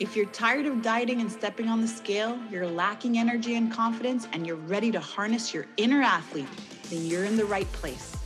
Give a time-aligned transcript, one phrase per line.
[0.00, 4.26] If you're tired of dieting and stepping on the scale, you're lacking energy and confidence,
[4.32, 6.48] and you're ready to harness your inner athlete,
[6.88, 8.16] then you're in the right place.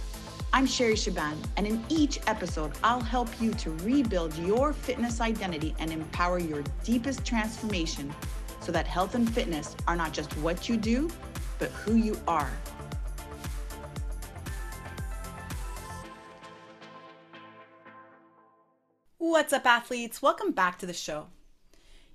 [0.53, 5.75] I'm Sherry Shaban, and in each episode, I'll help you to rebuild your fitness identity
[5.81, 8.15] and empower your deepest transformation
[8.61, 11.11] so that health and fitness are not just what you do,
[11.59, 12.53] but who you are.
[19.19, 20.23] What's up, athletes?
[20.23, 21.27] Welcome back to the show.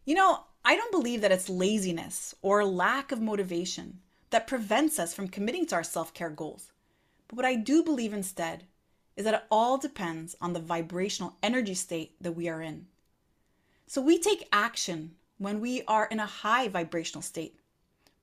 [0.10, 4.00] You know, I don't believe that it's laziness or lack of motivation
[4.32, 6.72] that prevents us from committing to our self care goals.
[7.28, 8.64] But what I do believe instead
[9.16, 12.88] is that it all depends on the vibrational energy state that we are in.
[13.86, 17.60] So we take action when we are in a high vibrational state.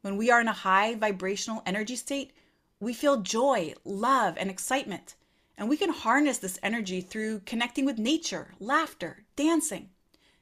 [0.02, 2.32] When we are in a high vibrational energy state,
[2.80, 5.14] we feel joy, love, and excitement.
[5.56, 9.90] And we can harness this energy through connecting with nature, laughter, dancing,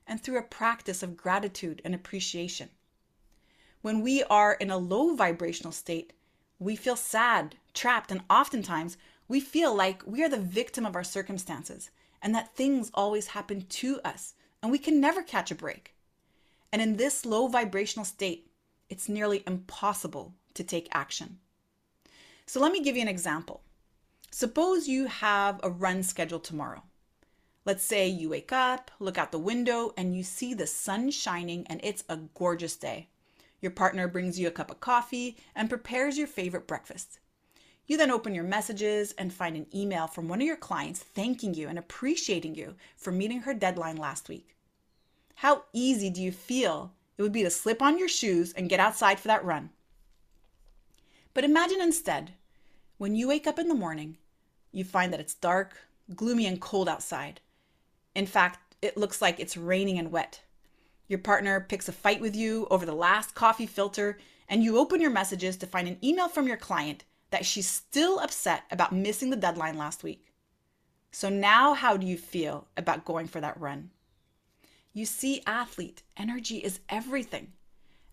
[0.07, 2.71] and through a practice of gratitude and appreciation.
[3.83, 6.13] When we are in a low vibrational state,
[6.59, 8.97] we feel sad, trapped, and oftentimes
[9.29, 11.91] we feel like we are the victim of our circumstances
[12.23, 15.95] and that things always happen to us and we can never catch a break.
[16.73, 18.51] And in this low vibrational state,
[18.89, 21.39] it's nearly impossible to take action.
[22.47, 23.63] So let me give you an example.
[24.31, 26.83] Suppose you have a run scheduled tomorrow.
[27.67, 31.67] Let's say you wake up, look out the window, and you see the sun shining,
[31.69, 33.09] and it's a gorgeous day.
[33.63, 37.21] Your partner brings you a cup of coffee and prepares your favorite breakfast.
[37.87, 41.55] You then open your messages and find an email from one of your clients thanking
[41.55, 44.57] you and appreciating you for meeting her deadline last week.
[45.37, 48.81] How easy do you feel it would be to slip on your shoes and get
[48.81, 49.71] outside for that run?
[51.33, 52.33] But imagine instead,
[52.99, 54.19] when you wake up in the morning,
[54.71, 55.77] you find that it's dark,
[56.15, 57.41] gloomy, and cold outside.
[58.15, 60.43] In fact, it looks like it's raining and wet.
[61.09, 64.19] Your partner picks a fight with you over the last coffee filter,
[64.49, 68.21] and you open your messages to find an email from your client that she's still
[68.21, 70.27] upset about missing the deadline last week.
[71.11, 73.91] So now, how do you feel about going for that run?
[74.93, 77.53] You see, athlete, energy is everything.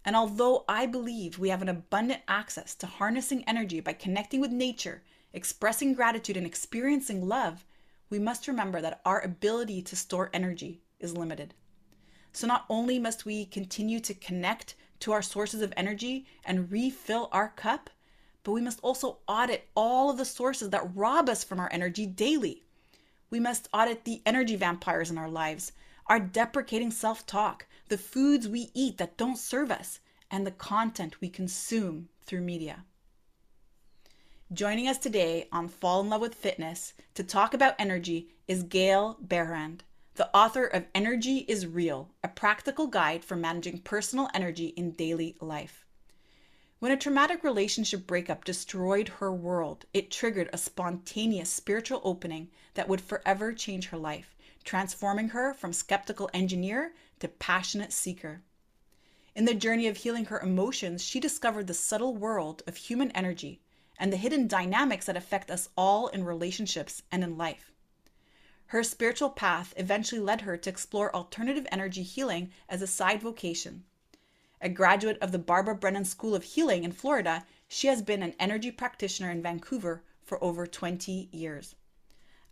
[0.04, 4.52] And although I believe we have an abundant access to harnessing energy by connecting with
[4.52, 5.04] nature,
[5.34, 7.66] expressing gratitude, and experiencing love,
[8.12, 11.54] we must remember that our ability to store energy is limited.
[12.34, 17.30] So, not only must we continue to connect to our sources of energy and refill
[17.32, 17.90] our cup,
[18.44, 22.06] but we must also audit all of the sources that rob us from our energy
[22.06, 22.64] daily.
[23.30, 25.72] We must audit the energy vampires in our lives,
[26.08, 31.22] our deprecating self talk, the foods we eat that don't serve us, and the content
[31.22, 32.84] we consume through media.
[34.54, 39.16] Joining us today on Fall in Love with Fitness to talk about energy is Gail
[39.26, 39.86] Behrand,
[40.16, 45.38] the author of Energy is Real, a practical guide for managing personal energy in daily
[45.40, 45.86] life.
[46.80, 52.90] When a traumatic relationship breakup destroyed her world, it triggered a spontaneous spiritual opening that
[52.90, 54.36] would forever change her life,
[54.66, 58.42] transforming her from skeptical engineer to passionate seeker.
[59.34, 63.61] In the journey of healing her emotions, she discovered the subtle world of human energy
[64.02, 67.72] and the hidden dynamics that affect us all in relationships and in life.
[68.66, 73.84] Her spiritual path eventually led her to explore alternative energy healing as a side vocation.
[74.60, 78.34] A graduate of the Barbara Brennan School of Healing in Florida, she has been an
[78.40, 81.76] energy practitioner in Vancouver for over 20 years.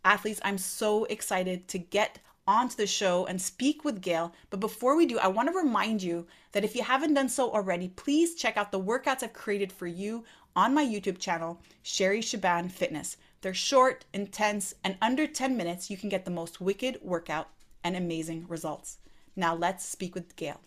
[0.04, 4.34] Athletes, I'm so excited to get onto the show and speak with Gail.
[4.50, 7.52] But before we do, I want to remind you that if you haven't done so
[7.52, 10.24] already, please check out the workouts I've created for you
[10.56, 13.16] on my YouTube channel, Sherry Shaban Fitness.
[13.40, 17.48] They're short, intense, and under 10 minutes, you can get the most wicked workout
[17.82, 18.98] and amazing results.
[19.36, 20.60] Now let's speak with Gail.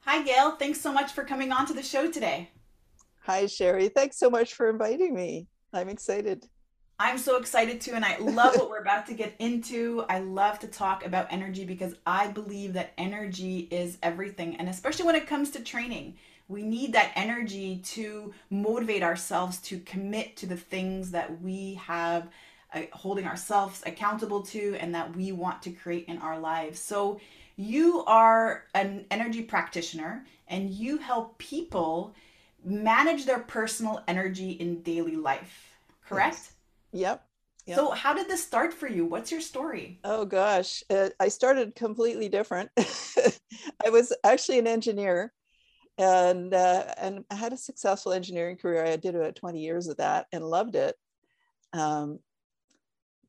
[0.00, 0.52] Hi, Gail.
[0.52, 2.50] Thanks so much for coming on to the show today.
[3.20, 3.88] Hi, Sherry.
[3.88, 5.46] Thanks so much for inviting me.
[5.72, 6.48] I'm excited.
[7.00, 10.04] I'm so excited too, and I love what we're about to get into.
[10.08, 15.04] I love to talk about energy because I believe that energy is everything, and especially
[15.04, 16.16] when it comes to training
[16.48, 22.28] we need that energy to motivate ourselves to commit to the things that we have
[22.72, 26.80] uh, holding ourselves accountable to and that we want to create in our lives.
[26.80, 27.20] So,
[27.56, 32.14] you are an energy practitioner and you help people
[32.64, 36.36] manage their personal energy in daily life, correct?
[36.36, 36.52] Yes.
[36.92, 37.24] Yep.
[37.66, 37.76] Yep.
[37.76, 39.04] So, how did this start for you?
[39.04, 39.98] What's your story?
[40.04, 42.70] Oh gosh, uh, I started completely different.
[42.78, 45.32] I was actually an engineer
[45.98, 48.84] and uh, and I had a successful engineering career.
[48.84, 50.96] I did about 20 years of that and loved it.
[51.72, 52.20] Um,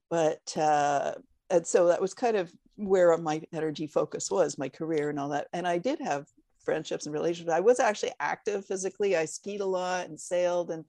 [0.10, 1.13] but uh,
[1.50, 5.30] and so that was kind of where my energy focus was, my career and all
[5.30, 5.48] that.
[5.51, 6.27] And I did have
[6.63, 7.54] friendships and relationships.
[7.54, 9.18] I was actually active physically.
[9.18, 10.86] I skied a lot and sailed and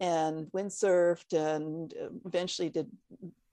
[0.00, 1.92] and windsurfed and
[2.24, 2.88] eventually did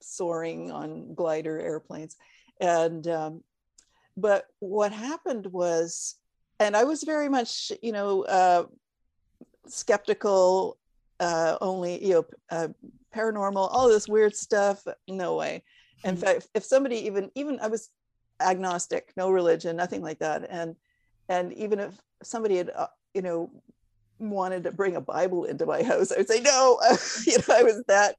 [0.00, 2.16] soaring on glider airplanes.
[2.60, 3.42] And um,
[4.16, 6.14] but what happened was,
[6.58, 8.64] and I was very much, you know, uh,
[9.66, 10.78] skeptical,
[11.20, 12.68] uh, only you know, uh,
[13.14, 14.82] paranormal, all this weird stuff.
[15.08, 15.62] No way.
[16.04, 16.24] In mm-hmm.
[16.24, 17.90] fact, if somebody even even I was
[18.40, 20.76] agnostic, no religion, nothing like that, and
[21.28, 23.50] and even if somebody had uh, you know
[24.18, 26.78] wanted to bring a bible into my house i would say no
[27.26, 28.16] you know i was that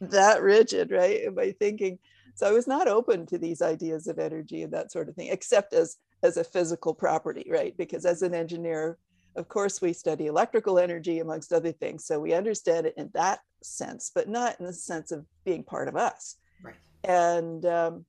[0.00, 1.98] that rigid right in my thinking
[2.34, 5.28] so i was not open to these ideas of energy and that sort of thing
[5.30, 7.76] except as as a physical property right?
[7.76, 8.98] Because as an engineer
[9.36, 13.40] of course we study electrical energy amongst other things so we understand it in that
[13.62, 16.36] sense but not in the sense of being part of us.
[16.62, 16.74] Right.
[17.04, 18.04] And um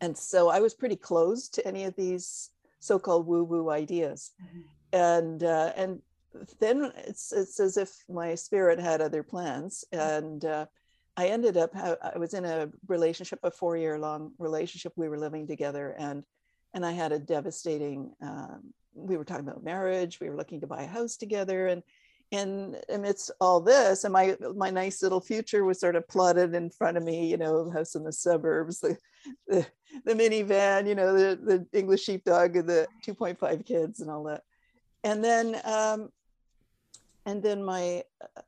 [0.00, 2.50] and so i was pretty closed to any of these
[2.80, 4.32] so-called woo-woo ideas.
[4.42, 4.60] Mm-hmm.
[4.92, 6.02] And uh, and
[6.58, 10.66] then it's it's as if my spirit had other plans and uh,
[11.16, 14.92] i ended up i was in a relationship a four year long relationship.
[14.96, 16.24] We were living together and
[16.74, 20.18] and i had a devastating um, we were talking about marriage.
[20.20, 21.82] We were looking to buy a house together and
[22.32, 26.70] and amidst all this and my my nice little future was sort of plotted in
[26.70, 28.96] front of me you know house in the suburbs the
[29.48, 29.66] the,
[30.04, 34.42] the minivan you know the, the english sheepdog the 2.5 kids and all that.
[35.02, 36.10] And then um,
[37.26, 38.02] and then my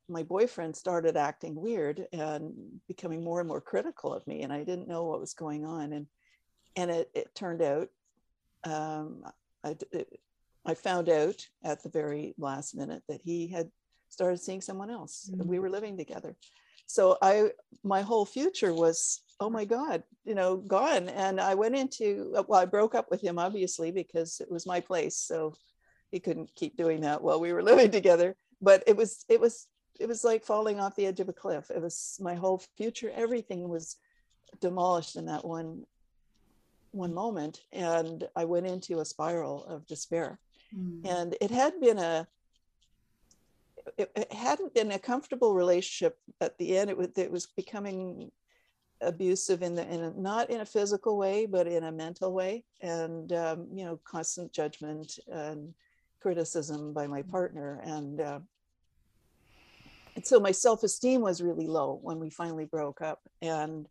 [0.08, 2.52] my boyfriend started acting weird and
[2.88, 5.92] becoming more and more critical of me and i didn't know what was going on
[5.92, 6.06] and
[6.76, 7.88] and it, it turned out
[8.64, 9.24] um,
[9.64, 10.20] I, it,
[10.64, 13.70] I found out at the very last minute that he had
[14.08, 15.48] started seeing someone else mm-hmm.
[15.48, 16.36] we were living together.
[16.86, 17.50] So i
[17.82, 21.08] my whole future was oh my god you know gone.
[21.08, 24.80] And i went into well i broke up with him obviously because it was my
[24.80, 25.54] place so
[26.10, 29.66] he couldn't keep doing that while we were living together but it was it was
[30.00, 31.70] it was like falling off the edge of a cliff.
[31.70, 33.96] It was my whole future everything was
[34.60, 35.84] demolished in that one
[36.92, 37.60] one moment.
[37.72, 40.38] And i went into a spiral of despair.
[40.74, 41.04] Mm.
[41.04, 42.26] and it had been a
[43.98, 46.88] it, it, hadn't been a comfortable relationship at the end.
[46.88, 48.30] It was it was becoming
[49.02, 52.64] abusive in the in a, not in a physical way but in a mental way.
[52.80, 55.74] And um, you know constant judgment and
[56.22, 58.38] criticism by my partner and uh,
[60.14, 63.88] and so my self-esteem was really low when we finally broke up and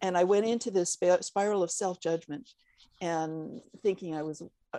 [0.00, 2.48] and i went into this spiral of self-judgment
[3.02, 4.42] and thinking i was
[4.72, 4.78] uh,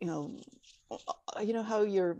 [0.00, 0.36] you know
[0.90, 2.16] uh, you know how your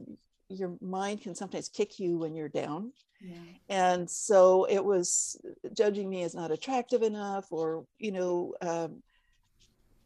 [0.49, 3.37] your mind can sometimes kick you when you're down yeah.
[3.69, 5.40] and so it was
[5.72, 9.02] judging me as not attractive enough or you know um,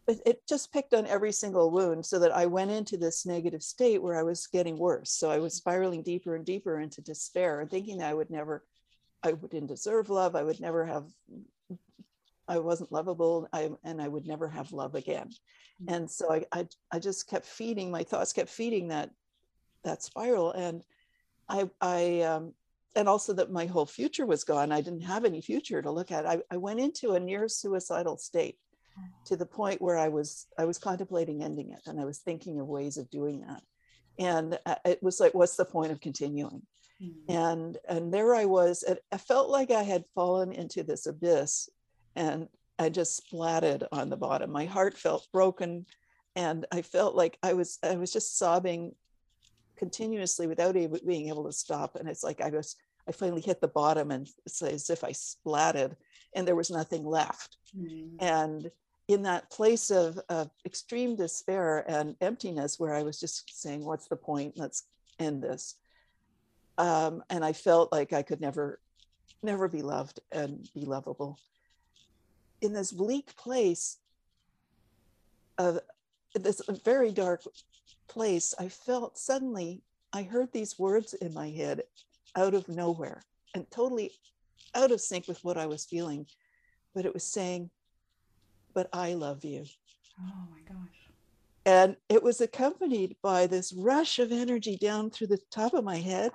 [0.07, 4.01] it just picked on every single wound so that I went into this negative state
[4.01, 5.11] where I was getting worse.
[5.11, 8.65] So I was spiraling deeper and deeper into despair and thinking I would never,
[9.23, 10.37] I didn't deserve love.
[10.37, 11.07] I would never have,
[12.47, 15.31] I wasn't lovable I, and I would never have love again.
[15.83, 15.95] Mm-hmm.
[15.95, 19.11] And so I, I, I just kept feeding, my thoughts kept feeding that,
[19.83, 20.53] that spiral.
[20.53, 20.85] And
[21.49, 22.55] I, I, um,
[22.95, 24.71] and also that my whole future was gone.
[24.71, 26.27] I didn't have any future to look at.
[26.27, 28.57] I, I went into a near suicidal state
[29.27, 32.61] to the point where I was I was contemplating ending it, and I was thinking
[32.61, 33.63] of ways of doing that.
[34.19, 36.63] And uh, it was like, what's the point of continuing?
[37.03, 37.33] Mm-hmm.
[37.33, 38.85] And and there I was.
[39.13, 41.69] I felt like I had fallen into this abyss,
[42.15, 42.49] and
[42.79, 44.51] I just splatted on the bottom.
[44.51, 45.87] My heart felt broken,
[46.35, 48.95] and I felt like I was I was just sobbing
[49.77, 51.97] continuously without even being able to stop.
[51.97, 52.77] And it's like I was
[53.09, 55.97] I finally hit the bottom, and it's as if I splatted,
[56.35, 57.57] and there was nothing left.
[57.77, 58.17] Mm-hmm.
[58.21, 58.71] And
[59.09, 64.09] in that place of, of extreme despair and emptiness where I was just saying, what's
[64.09, 64.55] the point?
[64.57, 64.85] Let's
[65.19, 65.77] end this.
[66.79, 68.81] Um, and I felt like I could never,
[69.43, 71.39] never be loved and be lovable.
[72.61, 73.99] In this bleak place
[75.59, 75.79] of
[76.35, 77.43] this very dark
[78.09, 79.83] place, I felt suddenly
[80.13, 81.83] I heard these words in my head
[82.35, 83.23] out of nowhere
[83.55, 84.13] and totally
[84.75, 86.27] out of sync with what I was feeling.
[86.95, 87.71] But it was saying,
[88.77, 89.65] but I love you.
[90.21, 91.09] Oh my gosh.
[91.65, 95.97] And it was accompanied by this rush of energy down through the top of my
[95.97, 96.31] head,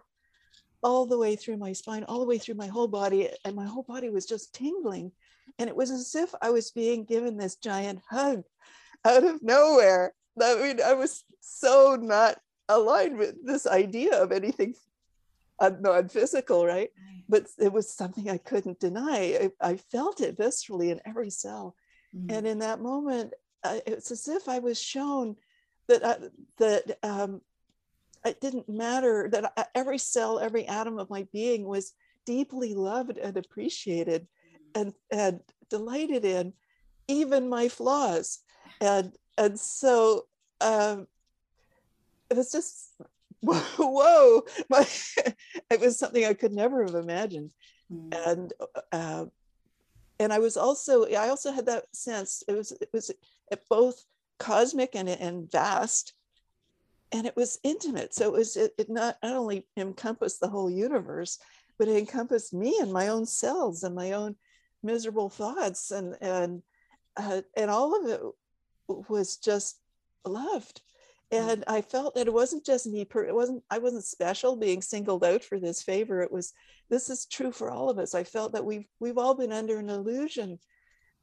[0.81, 3.29] all the way through my spine, all the way through my whole body.
[3.45, 5.11] And my whole body was just tingling.
[5.59, 8.43] And it was as if I was being given this giant hug
[9.05, 10.15] out of nowhere.
[10.41, 14.73] I mean, I was so not aligned with this idea of anything
[15.59, 16.89] uh, non-physical, right?
[17.29, 19.51] But it was something I couldn't deny.
[19.61, 21.75] I, I felt it viscerally in every cell
[22.15, 22.35] Mm-hmm.
[22.35, 25.35] And in that moment, uh, it's as if I was shown
[25.87, 27.41] that uh, that um,
[28.25, 31.93] it didn't matter that uh, every cell, every atom of my being was
[32.25, 34.27] deeply loved and appreciated,
[34.75, 36.53] and and delighted in,
[37.07, 38.39] even my flaws,
[38.79, 40.25] and and so
[40.59, 41.07] um,
[42.29, 42.93] it was just
[43.41, 44.85] whoa, my,
[45.71, 47.51] it was something I could never have imagined,
[47.91, 48.29] mm.
[48.29, 48.53] and.
[48.91, 49.25] Uh,
[50.21, 53.11] and I was also I also had that sense it was it was
[53.69, 54.03] both
[54.39, 56.13] cosmic and, and vast
[57.11, 60.69] and it was intimate so it was it, it not, not only encompassed the whole
[60.69, 61.39] universe
[61.77, 64.35] but it encompassed me and my own selves and my own
[64.83, 66.61] miserable thoughts and and
[67.17, 68.21] uh, and all of it
[69.09, 69.79] was just
[70.25, 70.81] loved.
[71.31, 74.81] And i felt that it wasn't just me per, it wasn't i wasn't special being
[74.81, 76.53] singled out for this favor it was
[76.91, 78.13] this is true for all of us.
[78.13, 80.59] I felt that we've we've all been under an illusion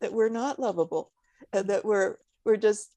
[0.00, 1.12] that we're not lovable
[1.53, 2.91] and that we're we're just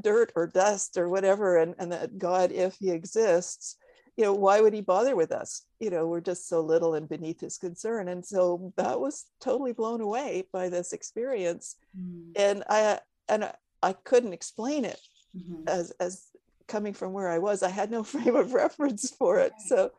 [0.00, 3.76] dirt or dust or whatever and, and that god if he exists
[4.16, 5.62] you know why would he bother with us?
[5.80, 8.08] You know we're just so little and beneath his concern.
[8.08, 11.76] And so that was totally blown away by this experience.
[11.98, 12.32] Mm.
[12.36, 12.98] and i
[13.28, 13.50] and
[13.82, 15.00] i couldn't explain it
[15.34, 15.66] mm-hmm.
[15.66, 16.26] as as
[16.68, 19.90] coming from where i was i had no frame of reference for it so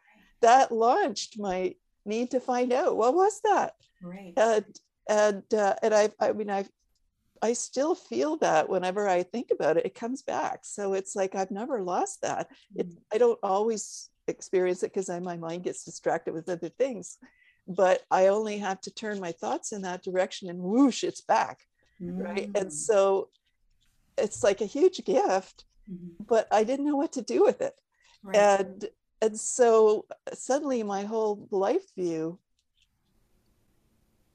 [0.42, 1.74] that launched my
[2.06, 6.50] need to find out what was that right and and uh, and i i mean
[6.50, 6.66] i
[7.42, 10.60] I still feel that whenever I think about it, it comes back.
[10.64, 12.48] So it's like I've never lost that.
[12.76, 12.98] It, mm.
[13.14, 17.18] I don't always experience it because my mind gets distracted with other things,
[17.68, 21.60] but I only have to turn my thoughts in that direction and whoosh, it's back.
[22.02, 22.24] Mm.
[22.24, 22.46] Right.
[22.56, 22.72] And mm.
[22.72, 23.30] so
[24.18, 26.24] it's like a huge gift, mm-hmm.
[26.28, 27.76] but I didn't know what to do with it.
[28.24, 28.38] Right.
[28.38, 28.86] And
[29.22, 32.40] and so suddenly my whole life view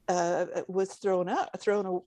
[0.09, 2.03] uh, was thrown out, thrown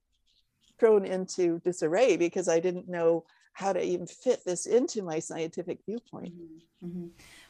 [0.79, 5.79] thrown into disarray because I didn't know how to even fit this into my scientific
[5.85, 6.33] viewpoint.
[6.33, 6.87] Mm-hmm.
[6.87, 7.07] mm-hmm.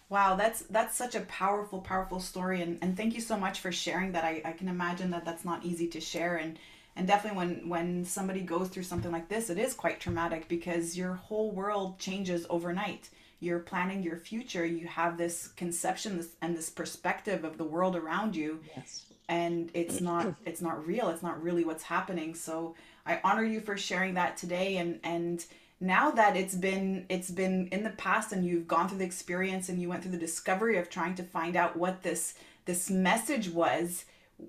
[0.09, 3.73] Wow, that's that's such a powerful, powerful story, and, and thank you so much for
[3.73, 4.23] sharing that.
[4.23, 6.57] I, I can imagine that that's not easy to share, and
[6.97, 10.97] and definitely when when somebody goes through something like this, it is quite traumatic because
[10.97, 13.09] your whole world changes overnight.
[13.39, 14.65] You're planning your future.
[14.65, 19.05] You have this conception this, and this perspective of the world around you, yes.
[19.29, 21.09] and it's not it's not real.
[21.09, 22.33] It's not really what's happening.
[22.33, 22.75] So
[23.05, 25.45] I honor you for sharing that today and and
[25.79, 29.69] now that it's been it's been in the past and you've gone through the experience
[29.69, 32.33] and you went through the discovery of trying to find out what this
[32.65, 34.05] this message was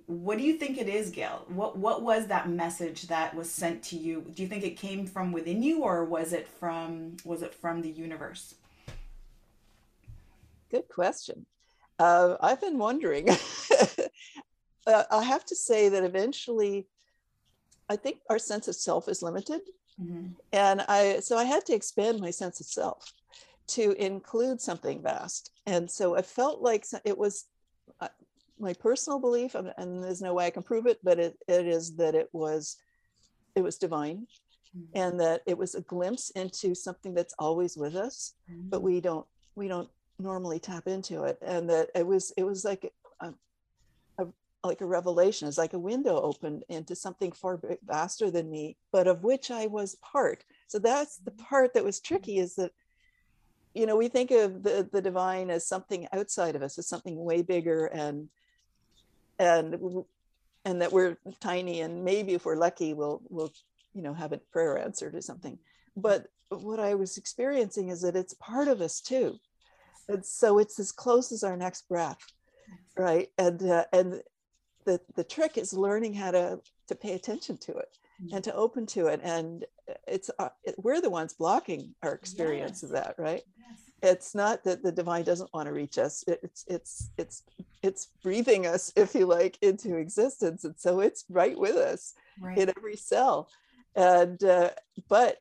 [0.06, 3.82] what do you think it is gail what what was that message that was sent
[3.82, 7.42] to you do you think it came from within you or was it from was
[7.42, 8.54] it from the universe
[10.70, 11.46] good question
[11.98, 13.30] uh, i've been wondering
[14.86, 16.86] uh, i have to say that eventually
[17.88, 19.60] I think our sense of self is limited.
[20.00, 20.26] Mm-hmm.
[20.52, 23.12] And I, so I had to expand my sense of self
[23.68, 25.50] to include something vast.
[25.66, 27.46] And so I felt like it was
[28.00, 28.08] uh,
[28.60, 31.96] my personal belief, and there's no way I can prove it, but it, it is
[31.96, 32.76] that it was,
[33.54, 34.26] it was divine
[34.76, 34.98] mm-hmm.
[34.98, 38.68] and that it was a glimpse into something that's always with us, mm-hmm.
[38.68, 39.88] but we don't, we don't
[40.18, 41.38] normally tap into it.
[41.42, 43.32] And that it was, it was like a,
[44.64, 45.46] like a revelation.
[45.46, 49.66] It's like a window opened into something far vaster than me, but of which I
[49.66, 50.44] was part.
[50.66, 51.44] So that's the mm-hmm.
[51.44, 52.72] part that was tricky is that,
[53.74, 57.16] you know, we think of the, the divine as something outside of us, as something
[57.22, 58.28] way bigger and,
[59.38, 60.04] and,
[60.64, 63.52] and that we're tiny and maybe if we're lucky, we'll, we'll,
[63.94, 65.58] you know, have a prayer answered or something.
[65.96, 69.38] But what I was experiencing is that it's part of us too.
[70.08, 72.18] And so it's as close as our next breath
[72.96, 74.20] right and uh, and
[74.84, 77.88] the the trick is learning how to to pay attention to it
[78.22, 78.34] mm-hmm.
[78.34, 79.64] and to open to it and
[80.06, 82.82] it's uh, it, we're the ones blocking our experience yes.
[82.82, 83.87] of that right yes.
[84.02, 87.42] It's not that the divine doesn't want to reach us it's it's it's
[87.82, 92.58] it's breathing us if you like into existence and so it's right with us right.
[92.58, 93.48] in every cell
[93.96, 94.70] and uh,
[95.08, 95.38] but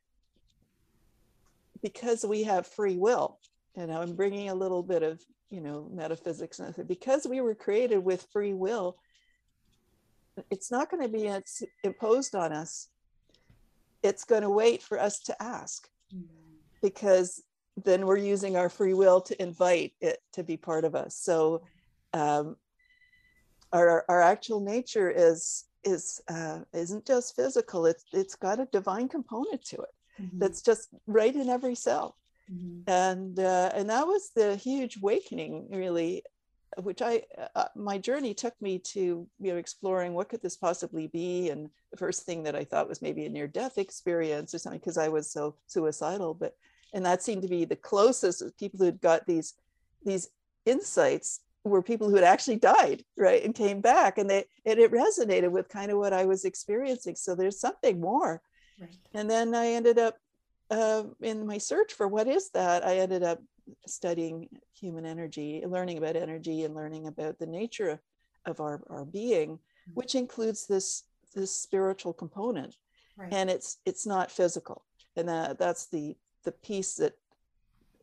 [1.82, 3.38] because we have free will
[3.76, 8.00] and i'm bringing a little bit of you know metaphysics and because we were created
[8.00, 8.98] with free will
[10.50, 11.32] it's not going to be
[11.84, 12.90] imposed on us.
[14.04, 16.26] It's going to wait for us to ask mm-hmm.
[16.82, 17.44] because
[17.84, 21.16] then we're using our free will to invite it to be part of us.
[21.16, 21.62] So
[22.14, 22.56] um,
[23.72, 27.86] our, our actual nature is is uh, isn't just physical.
[27.86, 30.40] It's it's got a divine component to it mm-hmm.
[30.40, 32.18] that's just right in every cell.
[32.52, 32.90] Mm-hmm.
[32.90, 36.24] And uh, and that was the huge awakening really
[36.82, 37.24] which I,
[37.56, 41.50] uh, my journey took me to, you know, exploring what could this possibly be.
[41.50, 44.80] And the first thing that I thought was maybe a near death experience or something,
[44.80, 46.34] because I was so suicidal.
[46.34, 46.56] But,
[46.94, 49.54] and that seemed to be the closest people who'd got these,
[50.04, 50.30] these
[50.66, 54.92] insights were people who had actually died, right, and came back, and they and it
[54.92, 57.16] resonated with kind of what I was experiencing.
[57.16, 58.42] So there's something more.
[58.80, 58.90] Right.
[59.14, 60.18] And then I ended up
[60.70, 62.86] uh, in my search for what is that.
[62.86, 63.42] I ended up
[63.86, 68.00] studying human energy, learning about energy, and learning about the nature of,
[68.46, 69.92] of our our being, mm-hmm.
[69.94, 71.04] which includes this
[71.36, 72.76] this spiritual component,
[73.18, 73.32] right.
[73.32, 76.16] and it's it's not physical, and that that's the
[76.48, 77.14] the piece that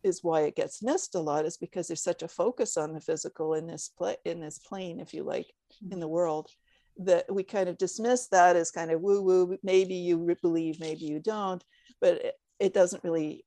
[0.03, 3.01] is why it gets missed a lot is because there's such a focus on the
[3.01, 5.47] physical in this play in this plane if you like
[5.81, 5.93] hmm.
[5.93, 6.51] in the world
[6.99, 11.07] that we kind of dismiss that as kind of woo woo maybe you believe maybe
[11.07, 11.65] you don't
[12.03, 13.45] but it, it doesn't really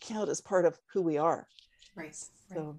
[0.00, 1.46] count as part of who we are.
[1.94, 2.16] Right.
[2.48, 2.78] So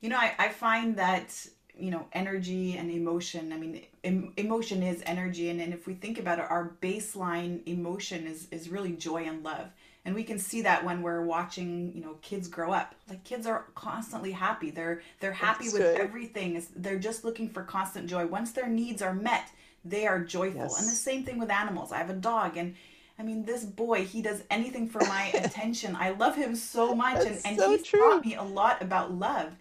[0.00, 1.34] you know I, I find that
[1.78, 5.94] you know energy and emotion i mean em- emotion is energy and, and if we
[5.94, 9.68] think about it our baseline emotion is is really joy and love
[10.04, 13.46] and we can see that when we're watching you know kids grow up like kids
[13.46, 16.00] are constantly happy they're they're happy That's with good.
[16.00, 19.50] everything they're just looking for constant joy once their needs are met
[19.84, 20.80] they are joyful yes.
[20.80, 22.74] and the same thing with animals i have a dog and
[23.20, 25.96] I mean, this boy, he does anything for my attention.
[25.98, 27.26] I love him so much.
[27.26, 27.98] and, and so he's true.
[27.98, 29.56] taught me a lot about love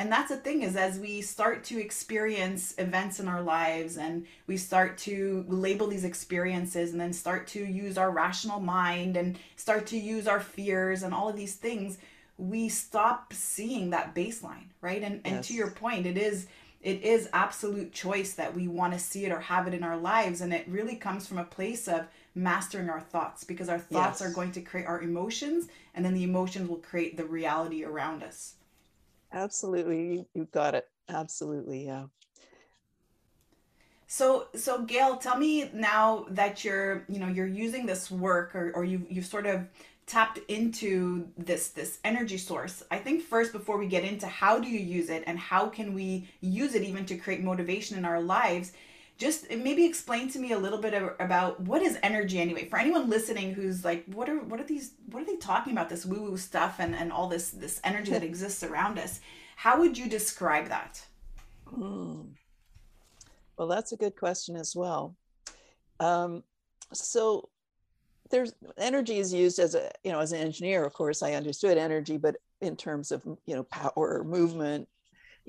[0.00, 4.26] and that's the thing is as we start to experience events in our lives and
[4.46, 9.38] we start to label these experiences and then start to use our rational mind and
[9.56, 11.98] start to use our fears and all of these things
[12.38, 15.02] we stop seeing that baseline right?
[15.02, 16.46] And and to your point it is
[16.80, 19.98] it is absolute choice that we want to see it or have it in our
[19.98, 20.40] lives.
[20.40, 24.30] And it really comes from a place of mastering our thoughts because our thoughts yes.
[24.30, 28.22] are going to create our emotions and then the emotions will create the reality around
[28.22, 28.54] us
[29.32, 30.26] absolutely.
[30.34, 30.88] You, got it.
[31.08, 31.86] Absolutely.
[31.86, 32.06] Yeah.
[34.06, 38.72] So so gail tell me now that you're you know you're using this work or,
[38.74, 39.68] or you you've sort of
[40.06, 42.82] tapped into this this energy source.
[42.90, 45.94] I think first before we get into how do you use it and how can
[45.94, 48.72] we use it even to create motivation in our lives
[49.20, 52.66] just maybe explain to me a little bit of, about what is energy anyway?
[52.66, 55.90] For anyone listening who's like what are what are these what are they talking about
[55.90, 59.20] this woo woo stuff and and all this this energy that exists around us
[59.56, 61.04] how would you describe that?
[61.70, 62.30] Mm.
[63.58, 65.14] well that's a good question as well.
[66.00, 66.42] Um,
[66.94, 67.50] so
[68.30, 71.76] there's energy is used as a you know as an engineer of course i understood
[71.76, 74.88] energy but in terms of you know power movement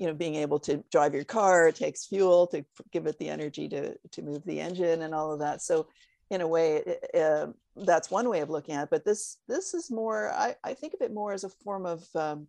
[0.02, 3.28] you know being able to drive your car it takes fuel to give it the
[3.28, 5.62] energy to to move the engine and all of that.
[5.62, 5.86] So
[6.30, 9.90] in a way uh, that's one way of looking at it but this this is
[9.90, 12.48] more i, I think of it more as a form of um,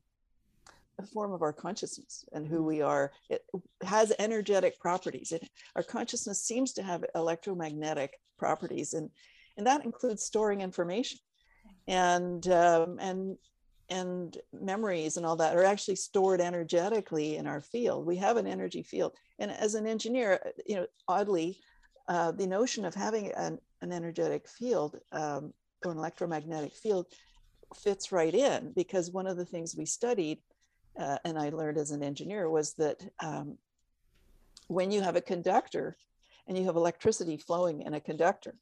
[1.00, 3.12] a form of our consciousness and who we are.
[3.30, 3.44] It
[3.84, 5.32] has energetic properties.
[5.32, 9.10] It, our consciousness seems to have electromagnetic properties and
[9.58, 11.20] and that includes storing information.
[11.88, 13.38] And um, and
[13.90, 18.06] and memories and all that are actually stored energetically in our field.
[18.06, 19.14] We have an energy field.
[19.40, 21.60] And as an engineer, you know, oddly,
[22.08, 25.54] uh, the notion of having an, an energetic field um,
[25.86, 27.08] or an electromagnetic field
[27.76, 30.40] fits right in because one of the things we studied
[31.00, 33.58] uh, and I learned as an engineer was that um,
[34.68, 35.98] when you have a conductor
[36.48, 38.56] and you have electricity flowing in a conductor,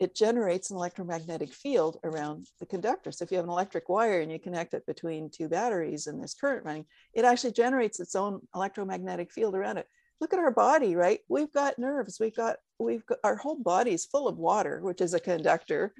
[0.00, 3.12] it generates an electromagnetic field around the conductor.
[3.12, 6.18] So if you have an electric wire and you connect it between two batteries and
[6.18, 9.86] there's current running, it actually generates its own electromagnetic field around it.
[10.20, 11.20] Look at our body, right?
[11.28, 12.18] We've got nerves.
[12.18, 15.92] We've got we've got our whole body is full of water, which is a conductor.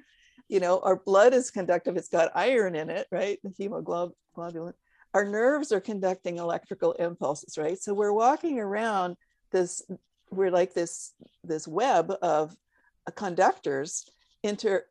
[0.49, 1.97] You know, our blood is conductive.
[1.97, 3.39] It's got iron in it, right?
[3.43, 4.73] The hemoglobin.
[5.13, 7.77] Our nerves are conducting electrical impulses, right?
[7.79, 9.15] So we're walking around
[9.51, 9.81] this
[10.31, 12.55] we're like this this web of
[13.11, 14.09] conductors
[14.43, 14.83] inter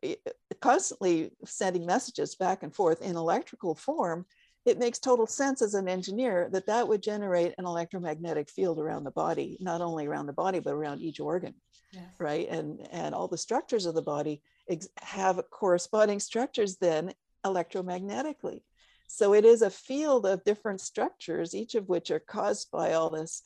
[0.61, 4.25] constantly sending messages back and forth in electrical form
[4.65, 9.03] it makes total sense as an engineer that that would generate an electromagnetic field around
[9.03, 11.53] the body not only around the body but around each organ
[11.95, 12.03] yes.
[12.19, 12.47] right?
[12.49, 17.13] And and all the structures of the body ex- have corresponding structures then
[17.45, 18.61] electromagnetically.
[19.07, 23.09] So it is a field of different structures each of which are caused by all
[23.09, 23.41] this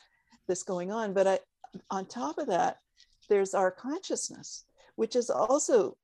[0.47, 1.13] this going on.
[1.13, 1.39] But I,
[1.91, 2.77] on top of that
[3.29, 4.65] there's our consciousness,
[4.95, 5.97] which is also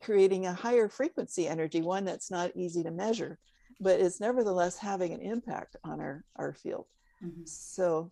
[0.00, 3.38] creating a higher frequency energy, one that's not easy to measure,
[3.80, 6.86] but is nevertheless having an impact on our, our field.
[7.24, 7.42] Mm-hmm.
[7.44, 8.10] So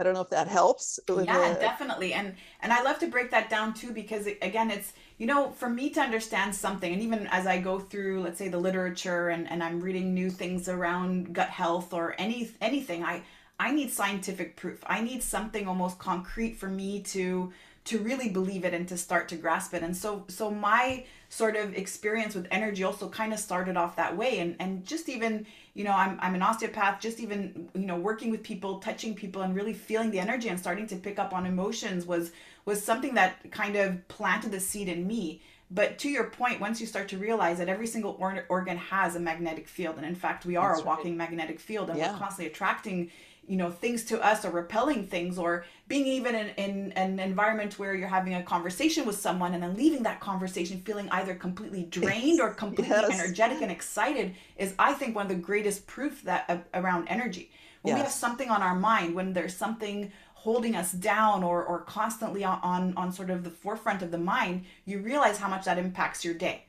[0.00, 0.98] I don't know if that helps.
[1.08, 1.60] yeah, the...
[1.60, 2.14] definitely.
[2.14, 5.68] And and I love to break that down too because again, it's you know for
[5.68, 9.50] me to understand something, and even as I go through, let's say the literature, and
[9.50, 13.22] and I'm reading new things around gut health or any anything, I
[13.58, 14.82] I need scientific proof.
[14.86, 17.52] I need something almost concrete for me to
[17.84, 19.82] to really believe it and to start to grasp it.
[19.82, 24.16] And so so my sort of experience with energy also kind of started off that
[24.16, 27.96] way and and just even you know I'm, I'm an osteopath just even you know
[27.96, 31.32] working with people touching people and really feeling the energy and starting to pick up
[31.32, 32.32] on emotions was
[32.64, 35.40] was something that kind of planted the seed in me
[35.70, 38.16] but to your point once you start to realize that every single
[38.48, 41.30] organ has a magnetic field and in fact we are That's a walking right.
[41.30, 42.10] magnetic field and yeah.
[42.10, 43.08] we're constantly attracting
[43.50, 47.80] you know things to us or repelling things or being even in, in an environment
[47.80, 51.82] where you're having a conversation with someone and then leaving that conversation feeling either completely
[51.82, 53.20] drained or completely yes.
[53.20, 57.50] energetic and excited is i think one of the greatest proof that uh, around energy
[57.82, 57.98] when yes.
[57.98, 62.44] we have something on our mind when there's something holding us down or or constantly
[62.44, 65.76] on, on on sort of the forefront of the mind you realize how much that
[65.76, 66.62] impacts your day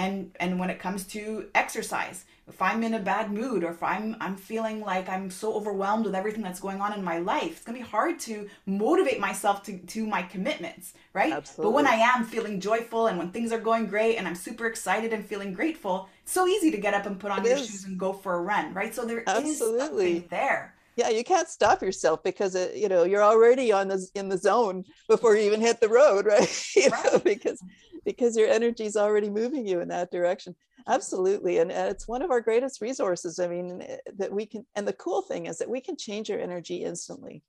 [0.00, 3.82] and and when it comes to exercise if i'm in a bad mood or if
[3.82, 7.52] i'm i'm feeling like i'm so overwhelmed with everything that's going on in my life
[7.56, 11.64] it's going to be hard to motivate myself to to my commitments right Absolutely.
[11.64, 14.66] but when i am feeling joyful and when things are going great and i'm super
[14.66, 17.58] excited and feeling grateful it's so easy to get up and put on it your
[17.58, 17.66] is.
[17.68, 19.52] shoes and go for a run right so there Absolutely.
[19.52, 23.88] is something there yeah you can't stop yourself because it, you know you're already on
[23.88, 27.12] the in the zone before you even hit the road right, you right.
[27.12, 27.62] Know, because
[28.04, 30.54] because your energy is already moving you in that direction.
[30.88, 34.64] Absolutely and, and it's one of our greatest resources i mean eh, that we can
[34.74, 37.42] and the cool thing is that we can change your energy instantly.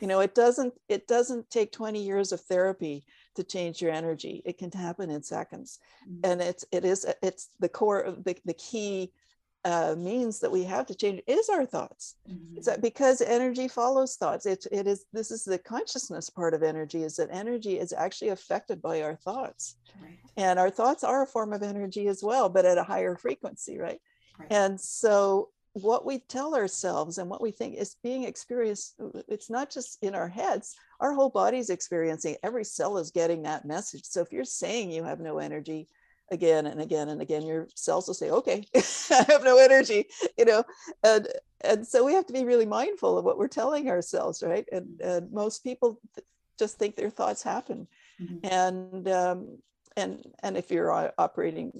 [0.00, 3.04] You know it doesn't it doesn't take 20 years of therapy
[3.34, 4.42] to change your energy.
[4.44, 5.80] It can happen in seconds.
[6.08, 6.20] Mm-hmm.
[6.30, 9.12] and it's it is it's the core of the, the key
[9.66, 12.14] uh, means that we have to change is our thoughts.
[12.30, 12.58] Mm-hmm.
[12.58, 14.46] Is that because energy follows thoughts?
[14.46, 15.06] It, it is.
[15.12, 17.02] This is the consciousness part of energy.
[17.02, 20.18] Is that energy is actually affected by our thoughts, right.
[20.36, 23.76] and our thoughts are a form of energy as well, but at a higher frequency,
[23.76, 24.00] right?
[24.38, 24.52] right?
[24.52, 28.94] And so, what we tell ourselves and what we think is being experienced.
[29.26, 30.76] It's not just in our heads.
[31.00, 32.36] Our whole body's experiencing.
[32.44, 34.04] Every cell is getting that message.
[34.04, 35.88] So if you're saying you have no energy,
[36.30, 38.64] again and again and again your cells will say okay
[39.10, 40.64] i have no energy you know
[41.04, 41.28] and
[41.62, 45.00] and so we have to be really mindful of what we're telling ourselves right and
[45.00, 46.00] and most people
[46.58, 47.86] just think their thoughts happen
[48.20, 48.38] mm-hmm.
[48.42, 49.58] and um
[49.96, 51.72] and and if you're operating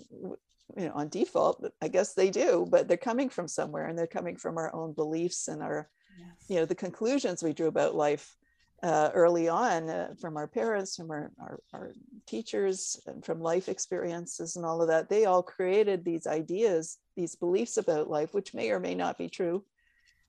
[0.76, 4.06] you know on default i guess they do but they're coming from somewhere and they're
[4.06, 6.28] coming from our own beliefs and our yes.
[6.48, 8.36] you know the conclusions we drew about life
[8.82, 11.92] uh, early on uh, from our parents, from our, our, our,
[12.26, 15.08] teachers, and from life experiences and all of that.
[15.08, 19.28] They all created these ideas, these beliefs about life, which may or may not be
[19.28, 19.64] true,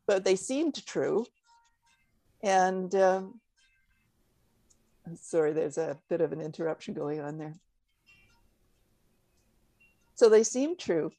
[0.06, 1.26] but they seemed true.
[2.44, 3.40] And um,
[5.16, 7.56] sorry, there's a bit of an interruption going on there.
[10.14, 11.12] So they seemed true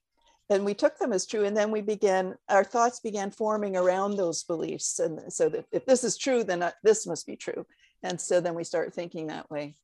[0.50, 4.16] and we took them as true and then we began our thoughts began forming around
[4.16, 7.66] those beliefs and so that if this is true then uh, this must be true.
[8.02, 9.74] And so then we start thinking that way.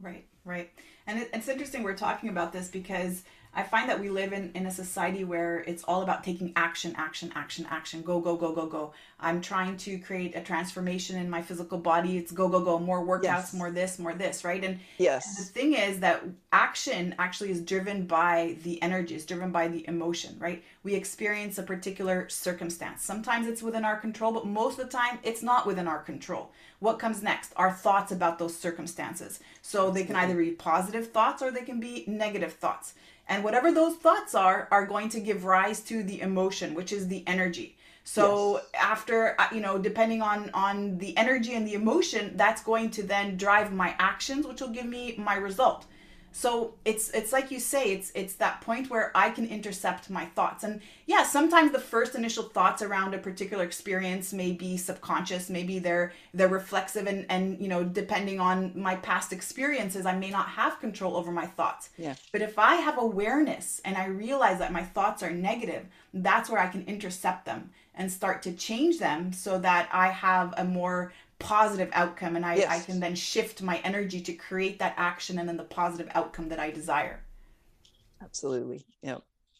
[0.00, 0.70] Right right.
[1.06, 3.24] And it's interesting we're talking about this because
[3.56, 6.94] I find that we live in, in a society where it's all about taking action,
[6.96, 8.92] action, action, action, go, go, go, go, go.
[9.20, 12.18] I'm trying to create a transformation in my physical body.
[12.18, 13.54] It's go, go, go, more workouts, yes.
[13.54, 14.62] more this, more this, right?
[14.62, 15.26] And, yes.
[15.26, 19.68] And the thing is that action actually is driven by the energy, it's driven by
[19.68, 20.62] the emotion, right?
[20.82, 23.02] We experience a particular circumstance.
[23.02, 26.50] Sometimes it's within our control, but most of the time it's not within our control.
[26.80, 27.52] What comes next?
[27.56, 29.40] Our thoughts about those circumstances.
[29.62, 32.94] So they can either be positive thoughts or they can be negative thoughts.
[33.28, 37.08] And whatever those thoughts are, are going to give rise to the emotion, which is
[37.08, 37.76] the energy.
[38.04, 38.64] So yes.
[38.78, 43.02] after uh, you know, depending on on the energy and the emotion, that's going to
[43.02, 45.86] then drive my actions, which will give me my result
[46.36, 50.24] so it's it's like you say it's it's that point where i can intercept my
[50.24, 50.64] thoughts.
[50.64, 55.78] And yeah sometimes the first initial thoughts around a particular experience may be subconscious maybe
[55.78, 60.48] they're they're reflexive and and you know depending on my past experiences i may not
[60.48, 61.90] have control over my thoughts.
[61.96, 62.16] Yeah.
[62.32, 66.60] But if i have awareness and i realize that my thoughts are negative that's where
[66.60, 71.12] i can intercept them and start to change them so that i have a more
[71.44, 72.70] positive outcome and I, yes.
[72.70, 76.48] I can then shift my energy to create that action and then the positive outcome
[76.48, 77.22] that I desire.
[78.22, 78.86] Absolutely.
[79.02, 79.18] Yeah.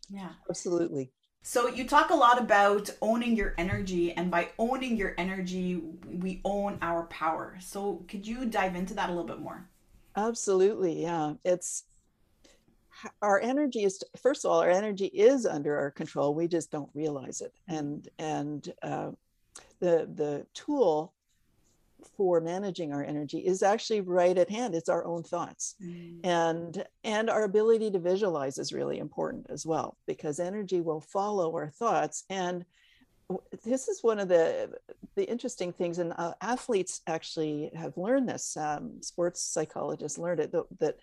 [0.09, 0.31] Yeah.
[0.49, 1.13] Absolutely.
[1.43, 6.41] So you talk a lot about owning your energy and by owning your energy we
[6.45, 7.57] own our power.
[7.61, 9.69] So could you dive into that a little bit more?
[10.17, 11.03] Absolutely.
[11.03, 11.35] Yeah.
[11.45, 11.85] It's
[13.21, 16.89] our energy is first of all our energy is under our control we just don't
[16.95, 19.11] realize it and and uh,
[19.81, 21.14] the the tool
[22.17, 26.19] for managing our energy is actually right at hand it's our own thoughts mm.
[26.25, 31.53] and and our ability to visualize is really important as well because energy will follow
[31.53, 32.65] our thoughts and
[33.65, 34.71] this is one of the
[35.15, 38.57] the interesting things, and uh, athletes actually have learned this.
[38.57, 40.97] Um, sports psychologists learned it that, that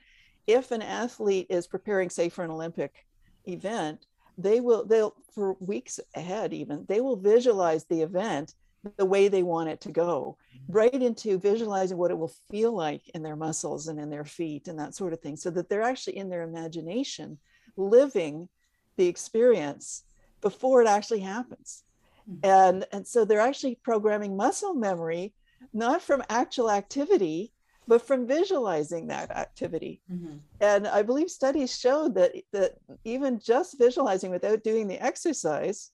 [0.47, 3.05] if an athlete is preparing, say, for an Olympic
[3.47, 4.05] event,
[4.37, 8.53] they will they'll for weeks ahead even they will visualize the event
[8.97, 10.73] the way they want it to go mm-hmm.
[10.73, 14.67] right into visualizing what it will feel like in their muscles and in their feet
[14.67, 17.37] and that sort of thing so that they're actually in their imagination
[17.77, 18.47] living
[18.97, 20.03] the experience
[20.41, 21.83] before it actually happens
[22.29, 22.39] mm-hmm.
[22.43, 25.33] and and so they're actually programming muscle memory
[25.73, 27.51] not from actual activity
[27.87, 30.01] but from visualizing that activity.
[30.09, 30.37] Mm-hmm.
[30.61, 35.91] And I believe studies showed that that even just visualizing without doing the exercise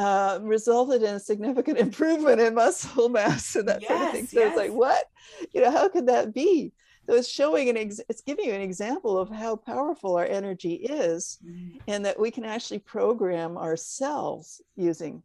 [0.00, 4.26] uh, resulted in a significant improvement in muscle mass and that yes, sort of thing.
[4.26, 4.48] So yes.
[4.48, 5.04] it's like, what?
[5.52, 6.72] You know, how could that be?
[7.06, 10.74] So it's showing an ex- it's giving you an example of how powerful our energy
[10.74, 11.78] is, mm-hmm.
[11.86, 15.22] and that we can actually program ourselves using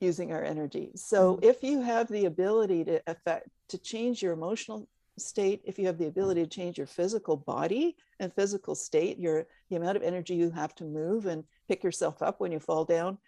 [0.00, 0.90] using our energy.
[0.96, 1.44] So mm-hmm.
[1.44, 5.98] if you have the ability to affect to change your emotional state, if you have
[5.98, 10.34] the ability to change your physical body and physical state, your the amount of energy
[10.34, 13.18] you have to move and pick yourself up when you fall down,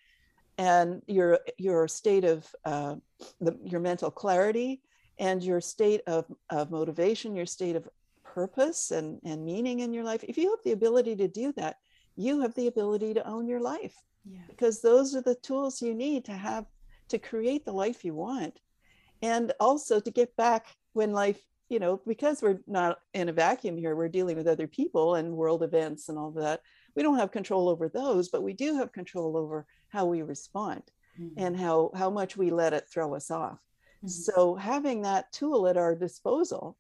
[0.59, 2.97] and your your state of uh,
[3.41, 4.83] the, your mental clarity
[5.19, 7.89] and your state of, of motivation, your state of
[8.25, 11.77] purpose and, and meaning in your life, if you have the ability to do that,
[12.17, 13.95] you have the ability to own your life.
[14.25, 14.39] Yeah.
[14.49, 16.65] Because those are the tools you need to have
[17.11, 18.61] to create the life you want.
[19.21, 23.77] And also to get back when life you know, because we're not in a vacuum
[23.79, 26.63] here, we're dealing with other people and world events and all that.
[26.95, 30.83] We don't have control over those, but we do have control over how we respond
[31.21, 31.39] mm-hmm.
[31.39, 33.59] and how how much we let it throw us off.
[33.99, 34.09] Mm-hmm.
[34.09, 36.77] So having that tool at our disposal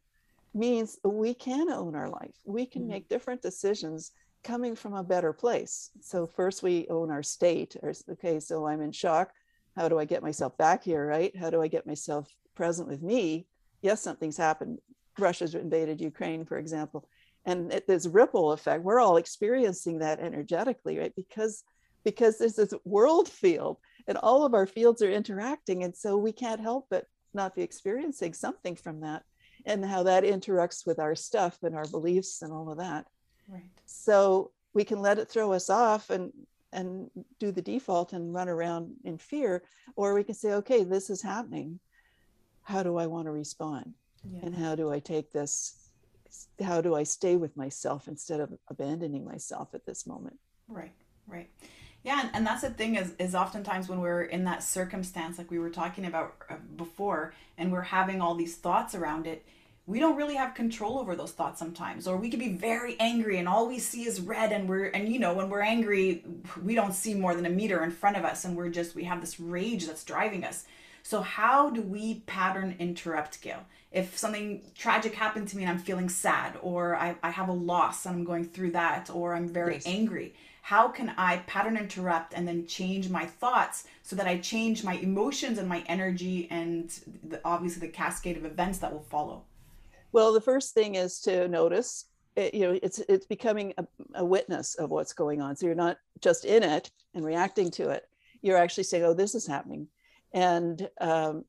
[0.54, 2.34] means we can own our life.
[2.44, 2.90] We can mm-hmm.
[2.90, 5.90] make different decisions coming from a better place.
[6.00, 7.76] So first we own our state.
[7.82, 9.32] Or, okay, so I'm in shock.
[9.76, 11.36] How do I get myself back here, right?
[11.36, 13.46] How do I get myself present with me
[13.82, 14.78] yes, something's happened.
[15.18, 17.08] Russia's invaded Ukraine, for example,
[17.44, 18.82] and it, there's ripple effect.
[18.82, 21.14] We're all experiencing that energetically, right?
[21.14, 21.64] Because
[22.02, 23.76] because there's this world field,
[24.06, 27.62] and all of our fields are interacting, and so we can't help but not be
[27.62, 29.22] experiencing something from that,
[29.66, 33.06] and how that interacts with our stuff and our beliefs and all of that.
[33.48, 33.68] Right.
[33.86, 36.32] So we can let it throw us off and
[36.72, 39.62] and do the default and run around in fear,
[39.96, 41.80] or we can say, okay, this is happening
[42.70, 43.94] how do I want to respond?
[44.24, 44.40] Yeah.
[44.44, 45.89] And how do I take this?
[46.62, 50.38] How do I stay with myself instead of abandoning myself at this moment?
[50.68, 50.92] Right,
[51.26, 51.48] right.
[52.02, 55.58] Yeah, and, that's the thing is is oftentimes when we're in that circumstance like we
[55.58, 59.44] were talking about uh, before and we're having all these thoughts around it,
[59.86, 63.38] we don't really have control over those thoughts sometimes or we can be very angry
[63.38, 66.24] and all we see is red and we're and you know when we're angry
[66.62, 69.04] we don't see more than a meter in front of us and we're just we
[69.04, 70.64] have this rage that's driving us
[71.02, 73.64] so, how do we pattern interrupt, Gail?
[73.92, 77.52] If something tragic happened to me and I'm feeling sad, or I, I have a
[77.52, 79.86] loss and I'm going through that, or I'm very yes.
[79.86, 84.84] angry, how can I pattern interrupt and then change my thoughts so that I change
[84.84, 86.90] my emotions and my energy and
[87.24, 89.42] the, obviously the cascade of events that will follow?
[90.12, 92.06] Well, the first thing is to notice.
[92.36, 95.56] It, you know, it's it's becoming a, a witness of what's going on.
[95.56, 98.04] So you're not just in it and reacting to it.
[98.42, 99.88] You're actually saying, "Oh, this is happening."
[100.32, 101.44] And um,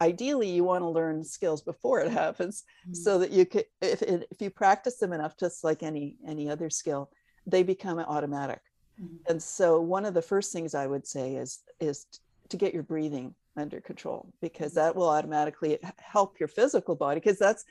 [0.00, 2.94] ideally you want to learn skills before it happens mm-hmm.
[2.94, 6.68] so that you could if, if you practice them enough just like any any other
[6.68, 7.10] skill
[7.46, 8.60] they become automatic
[9.00, 9.16] mm-hmm.
[9.28, 12.06] and so one of the first things i would say is is
[12.48, 17.38] to get your breathing under control because that will automatically help your physical body because
[17.38, 17.64] that's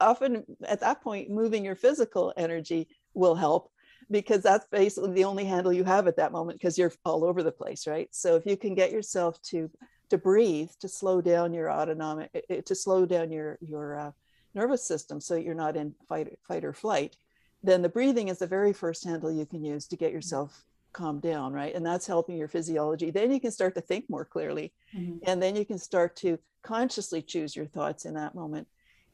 [0.00, 3.70] often at that point moving your physical energy will help
[4.10, 7.42] because that's basically the only handle you have at that moment because you're all over
[7.42, 8.08] the place right?
[8.12, 9.70] So if you can get yourself to
[10.10, 14.10] to breathe to slow down your autonomic eh, eh, to slow down your your uh,
[14.54, 17.16] nervous system so you're not in fight fight or flight
[17.62, 21.22] then the breathing is the very first handle you can use to get yourself calmed
[21.22, 21.74] down right?
[21.74, 23.10] And that's helping your physiology.
[23.10, 25.18] Then you can start to think more clearly mm-hmm.
[25.24, 28.66] and then you can start to consciously choose your thoughts in that moment.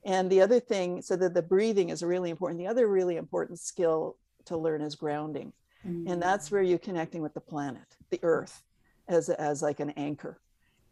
[0.05, 3.59] And the other thing so that the breathing is really important the other really important
[3.59, 5.53] skill to learn is grounding.
[5.87, 6.11] Mm-hmm.
[6.11, 6.53] And that's mm.
[6.53, 8.63] where you're connecting with the planet, the earth,
[9.09, 10.41] as, as like an anchor.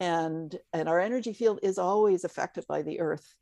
[0.01, 3.35] And, and our energy field is always affected by the earth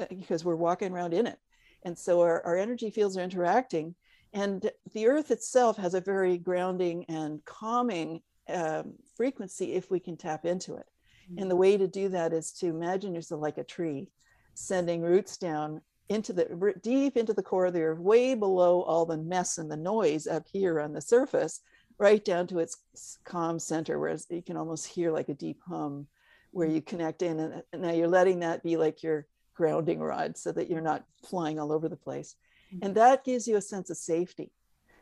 [0.00, 1.38] uh, because we're walking around in it.
[1.84, 3.94] And so our, our energy fields are interacting.
[4.32, 10.16] And the earth itself has a very grounding and calming um, frequency if we can
[10.16, 10.86] tap into it.
[11.30, 11.42] Mm-hmm.
[11.42, 14.10] And the way to do that is to imagine yourself like a tree,
[14.54, 19.04] sending roots down into the deep into the core of the earth, way below all
[19.04, 21.60] the mess and the noise up here on the surface,
[21.98, 22.78] right down to its
[23.24, 26.06] calm center, where you can almost hear like a deep hum
[26.52, 27.38] where you connect in.
[27.40, 31.58] And, now you're letting that be like your grounding rod so that you're not flying
[31.58, 32.36] all over the place.
[32.72, 32.86] Mm-hmm.
[32.86, 34.50] And that gives you a sense of safety.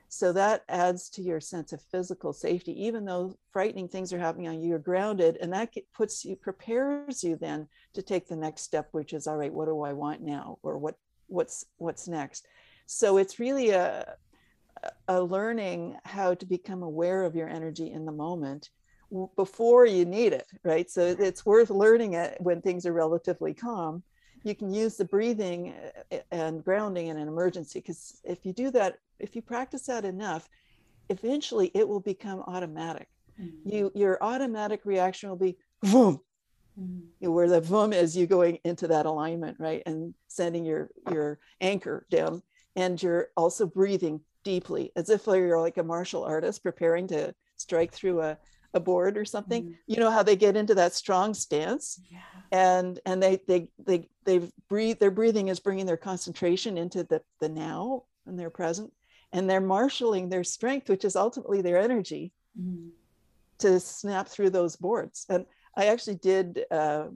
[0.08, 4.48] So that adds to your sense of physical safety, even though frightening things are happening
[4.48, 8.62] on you, you're grounded, and that puts you, prepares you then to take the next
[8.62, 10.94] step, which is, all right, what do I want now, or what,
[11.26, 12.46] what's, what's next.
[12.86, 14.16] So it's really a,
[15.08, 18.70] a learning how to become aware of your energy in the moment
[19.34, 20.90] before you need it, right?
[20.90, 24.02] So it's worth learning it when things are relatively calm.
[24.46, 25.74] You can use the breathing
[26.12, 30.04] eh, and grounding in an emergency because if you do that, if you practice that
[30.04, 30.48] enough,
[31.08, 33.08] eventually it will become automatic.
[33.40, 33.68] Mm-hmm.
[33.68, 36.20] You your automatic reaction will be boom,
[36.80, 37.28] mm-hmm.
[37.32, 42.06] where the boom is you going into that alignment, right, and sending your your anchor
[42.08, 42.40] down,
[42.76, 47.92] and you're also breathing deeply as if you're like a martial artist preparing to strike
[47.92, 48.38] through a
[48.76, 49.72] a board or something mm-hmm.
[49.86, 52.18] you know how they get into that strong stance yeah.
[52.52, 57.20] and and they they they they breathe their breathing is bringing their concentration into the
[57.40, 58.92] the now and their present
[59.32, 62.88] and they're marshaling their strength which is ultimately their energy mm-hmm.
[63.58, 67.06] to snap through those boards and i actually did uh,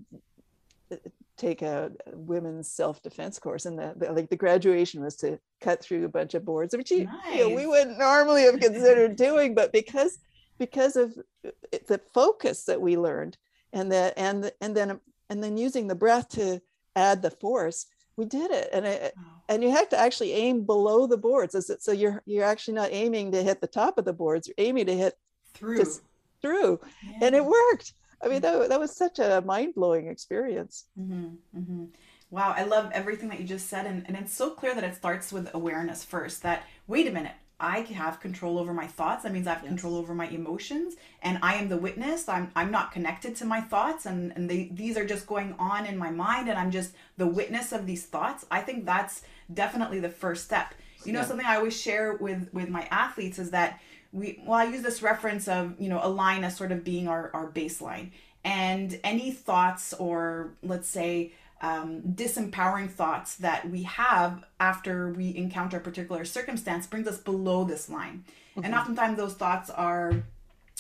[1.40, 6.04] take a women's self-defense course and the, the, like the graduation was to cut through
[6.04, 7.34] a bunch of boards which you, nice.
[7.34, 10.18] you know, we wouldn't normally have considered doing but because
[10.60, 11.50] because of uh,
[11.88, 13.36] the focus that we learned
[13.72, 16.62] and that and and then and then using the breath to
[16.94, 17.86] add the force
[18.20, 18.68] we did it.
[18.72, 19.14] And it,
[19.48, 21.54] and you have to actually aim below the boards.
[21.54, 24.46] Is it so you're you're actually not aiming to hit the top of the boards
[24.46, 25.18] you're aiming to hit
[25.54, 25.78] through.
[25.78, 26.02] just
[26.42, 26.78] through.
[27.02, 27.26] Yeah.
[27.26, 27.94] and it worked.
[28.22, 30.84] I mean that, that was such a mind-blowing experience.
[30.98, 31.84] Mm-hmm, mm-hmm.
[32.30, 34.94] wow i love everything that you just said and, and it's so clear that it
[34.94, 39.22] starts with awareness first that wait a minute I have control over my thoughts.
[39.22, 39.68] That means I have yes.
[39.68, 42.28] control over my emotions, and I am the witness.
[42.28, 45.86] I'm I'm not connected to my thoughts, and and they these are just going on
[45.86, 48.46] in my mind, and I'm just the witness of these thoughts.
[48.50, 50.74] I think that's definitely the first step.
[51.04, 51.26] You know, yeah.
[51.26, 53.80] something I always share with with my athletes is that
[54.12, 57.08] we well, I use this reference of you know a line as sort of being
[57.08, 58.10] our our baseline,
[58.44, 65.76] and any thoughts or let's say um, disempowering thoughts that we have after we encounter
[65.76, 68.24] a particular circumstance brings us below this line.
[68.52, 68.64] Mm-hmm.
[68.64, 70.24] And oftentimes those thoughts are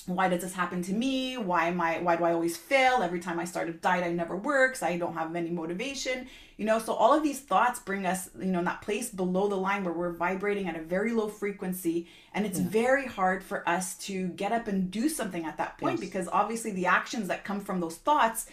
[0.06, 3.20] why does this happen to me why am i why do i always fail every
[3.20, 6.78] time i start a diet i never works i don't have any motivation you know
[6.78, 9.84] so all of these thoughts bring us you know in that place below the line
[9.84, 12.68] where we're vibrating at a very low frequency and it's yeah.
[12.68, 16.08] very hard for us to get up and do something at that point yes.
[16.08, 18.46] because obviously the actions that come from those thoughts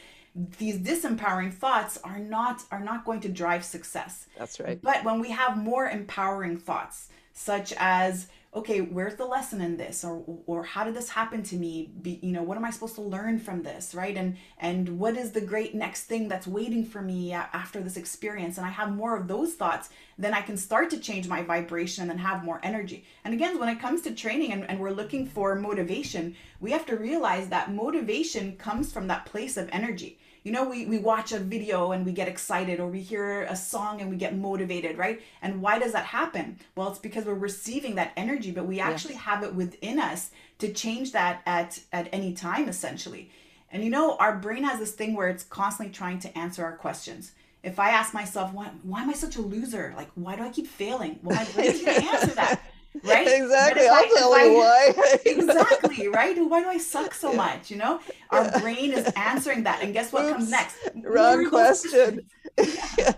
[0.57, 4.27] these disempowering thoughts are not are not going to drive success.
[4.37, 4.79] That's right.
[4.81, 10.03] But when we have more empowering thoughts such as okay where's the lesson in this?
[10.03, 11.91] Or or how did this happen to me?
[12.01, 13.95] Be, you know what am i supposed to learn from this?
[13.95, 14.15] Right?
[14.15, 17.97] And and what is the great next thing that's waiting for me uh, after this
[17.97, 18.57] experience?
[18.57, 22.11] And i have more of those thoughts then i can start to change my vibration
[22.11, 23.05] and have more energy.
[23.23, 26.85] And again when it comes to training and, and we're looking for motivation we have
[26.87, 31.33] to realize that motivation comes from that place of energy you know we, we watch
[31.33, 34.97] a video and we get excited or we hear a song and we get motivated
[34.97, 35.21] right?
[35.41, 36.57] And why does that happen?
[36.73, 40.71] Well it's because we're receiving that energy but we actually have it within us to
[40.71, 43.29] change that at at any time essentially.
[43.73, 46.77] And you know our brain has this thing where it's constantly trying to answer our
[46.77, 47.33] questions.
[47.61, 49.93] If i ask myself why, why am i such a loser?
[49.97, 51.19] Like why do i keep failing?
[51.23, 52.61] Well my brain's going to answer that
[53.03, 53.27] right?
[53.27, 53.87] Exactly.
[53.87, 54.93] I'll I, tell you why.
[55.25, 56.37] exactly, right?
[56.47, 57.69] Why do I suck so much?
[57.71, 58.59] You know, our yeah.
[58.59, 60.77] brain is answering that, and guess what Oops, comes next?
[61.03, 62.21] Wrong question.
[62.97, 63.13] yeah.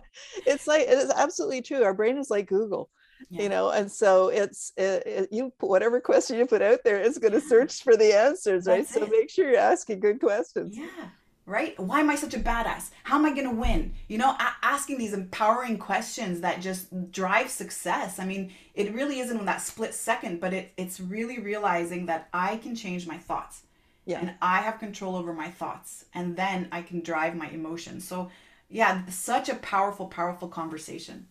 [0.45, 1.83] It's like it is absolutely true.
[1.83, 2.89] Our brain is like Google.
[3.29, 3.41] Yeah.
[3.43, 7.01] you know and so it's it, it, you put whatever question you put out there
[7.01, 9.11] is going to search for the answers right That's so it.
[9.11, 11.09] make sure you're asking good questions yeah
[11.49, 11.77] right?
[11.79, 12.91] Why am I such a badass?
[13.03, 13.93] How am I going to win?
[14.07, 18.19] You know, a- asking these empowering questions that just drive success.
[18.19, 22.29] I mean, it really isn't in that split second, but it, it's really realizing that
[22.33, 23.63] I can change my thoughts.
[24.05, 24.19] Yeah.
[24.19, 26.05] And I have control over my thoughts.
[26.13, 28.07] And then I can drive my emotions.
[28.07, 28.29] So,
[28.69, 31.27] yeah, such a powerful, powerful conversation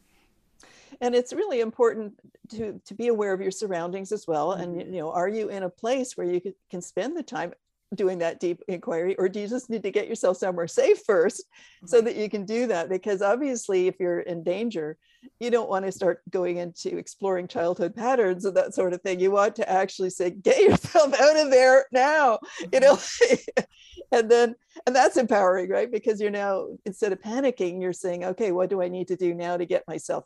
[1.01, 2.14] and it's really important
[2.49, 4.93] to to be aware of your surroundings as well and mm-hmm.
[4.93, 6.41] you know are you in a place where you
[6.71, 7.53] can spend the time
[7.95, 11.45] doing that deep inquiry or do you just need to get yourself somewhere safe first
[11.86, 12.89] so that you can do that?
[12.89, 14.99] Because obviously if you're in danger
[15.41, 19.18] you don't want to start going into exploring childhood patterns and that sort of thing.
[19.18, 22.39] You want to actually say get yourself out of there now
[22.72, 22.97] you know?
[22.97, 23.62] Mm-hmm.
[24.12, 24.55] and then
[24.86, 25.91] and that's empowering right?
[25.91, 29.34] Because you're now instead of panicking you're saying okay what do i need to do
[29.34, 30.24] now to get myself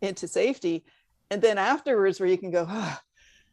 [0.00, 0.84] into safety?
[1.30, 2.98] And then afterwards where you can go oh,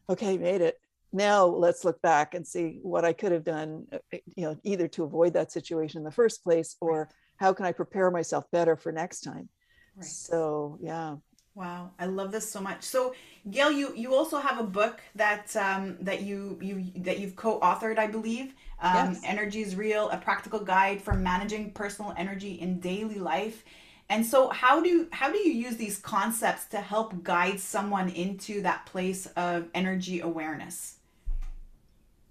[0.10, 0.80] okay made it
[1.14, 4.58] now let's look back and see what I could have done, uh, uh, you know,
[4.64, 7.08] either to avoid that situation in the first place or right.
[7.38, 9.48] how can I prepare myself better for next time.
[9.96, 10.06] Right.
[10.06, 11.18] So yeah.
[11.56, 12.82] Wow, I love this so much.
[12.82, 13.14] So,
[13.52, 18.00] Gail, you you also have a book that um, that you you that you've co-authored,
[18.00, 18.56] I believe.
[18.82, 19.22] Um, yes.
[19.24, 23.64] Energy is real: a practical guide for managing personal energy in daily life.
[24.10, 28.64] And so, how do how do you use these concepts to help guide someone into
[28.64, 30.98] that place of energy awareness?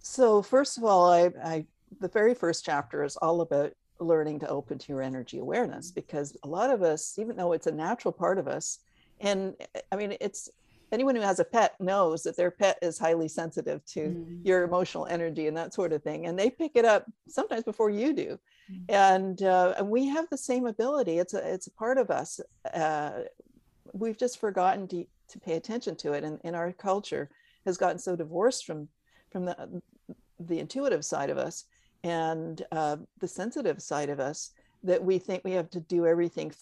[0.03, 1.67] So, first of all, I, I
[2.01, 6.37] the very first chapter is all about learning to open to your energy awareness because
[6.43, 8.81] a lot of us, even though it's a natural part of us
[9.23, 9.55] and
[9.91, 10.51] i mean it's
[10.91, 14.45] anyone who has a pet knows that their pet is highly sensitive to mm.
[14.45, 17.89] your emotional energy and that sort of thing and they pick it up sometimes before
[17.89, 18.39] you do
[18.71, 18.85] mm.
[18.91, 22.41] and uh, and we have the same ability it's a it's a part of us
[22.75, 23.21] uh,
[23.95, 27.31] we've just forgotten to, to pay attention to it and, and our culture
[27.65, 28.89] has gotten so divorced from
[29.31, 29.83] from the
[30.41, 31.65] the intuitive side of us
[32.05, 34.51] and uh, the sensitive side of us
[34.83, 36.53] that we think we have to do everything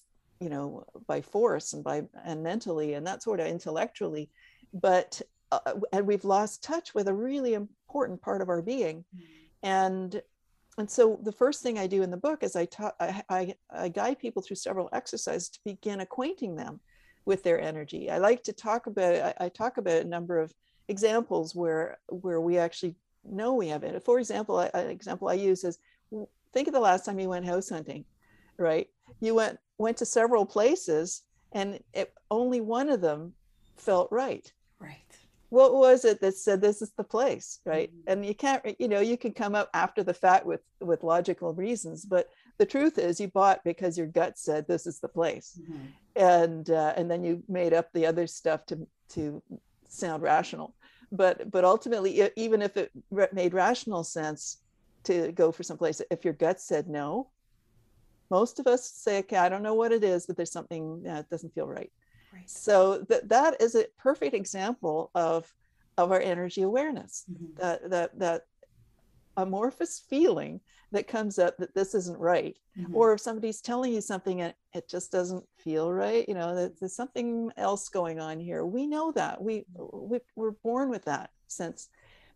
[0.41, 4.29] you know by force and by and mentally and that sort of intellectually
[4.73, 5.21] but
[5.53, 9.25] uh, and we've lost touch with a really important part of our being mm-hmm.
[9.63, 10.23] and
[10.79, 13.55] and so the first thing i do in the book is i talk I, I,
[13.71, 16.81] I guide people through several exercises to begin acquainting them
[17.27, 20.55] with their energy i like to talk about I, I talk about a number of
[20.89, 24.03] examples where where we actually know we have it.
[24.05, 25.79] For example an example i use is
[26.53, 28.05] think of the last time you went house hunting
[28.61, 28.89] right?
[29.21, 33.33] You went went to several places and it, only one of them
[33.77, 34.53] felt right.
[34.79, 34.99] Right.
[35.49, 37.91] What was it that said this is the place right?
[37.91, 38.13] Mm-hmm.
[38.13, 41.55] and you can't you know you can come up after the fact with with logical
[41.55, 45.59] reasons but the truth is you bought because your gut said this is the place.
[45.61, 45.87] Mm-hmm.
[46.17, 49.43] and uh, and then you made up the other stuff to to
[49.89, 50.75] sound rational
[51.13, 52.91] but but ultimately even if it
[53.33, 54.59] made rational sense
[55.03, 57.29] to go for some place if your gut said no
[58.31, 61.29] most of us say, okay, I don't know what it is, but there's something that
[61.29, 61.93] doesn't feel right.
[62.33, 62.49] right.
[62.49, 65.53] So that that is a perfect example of
[65.99, 67.25] of our energy awareness.
[67.31, 67.61] Mm-hmm.
[67.61, 68.43] That that that
[69.43, 70.61] amorphous feeling
[70.93, 72.95] that comes up that this isn't right mm-hmm.
[72.95, 76.79] or if somebody's telling you something and it just doesn't feel right you know that
[76.79, 81.31] there's something else going on here we know that we, we we're born with that
[81.47, 81.89] sense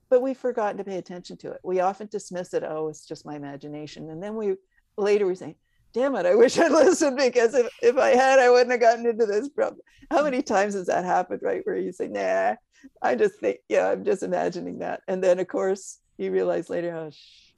[0.09, 3.27] but we've forgotten to pay attention to it we often dismiss it oh it's just
[3.27, 4.55] my imagination and then we
[4.97, 5.57] later we say
[5.93, 9.07] damn it, I wish I'd listened because if, if I had, I wouldn't have gotten
[9.07, 9.81] into this problem.
[10.11, 11.61] How many times has that happened, right?
[11.65, 12.57] Where you say, nah,
[13.01, 15.03] I just think, yeah, I'm just imagining that.
[15.09, 17.53] And then of course you realize later, oh, sh-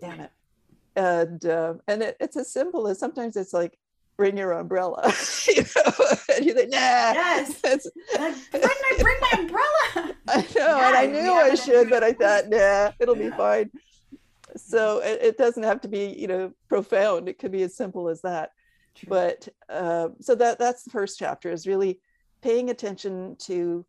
[0.00, 0.30] damn it.
[0.96, 3.78] And, uh, and it, it's as simple as sometimes it's like,
[4.16, 5.12] bring your umbrella,
[5.46, 5.92] you know,
[6.36, 6.78] and you think, nah.
[6.78, 7.60] Yes.
[8.18, 10.14] Like, bring, my, bring my umbrella.
[10.28, 13.30] I know, yeah, and I knew I should, but I thought, nah, it'll yeah.
[13.30, 13.70] be fine
[14.56, 18.08] so it, it, doesn't have to be you know profound it could be as simple
[18.08, 18.50] as that
[18.94, 19.08] True.
[19.08, 22.00] but uh, so that that's the first chapter is really
[22.42, 23.84] paying attention to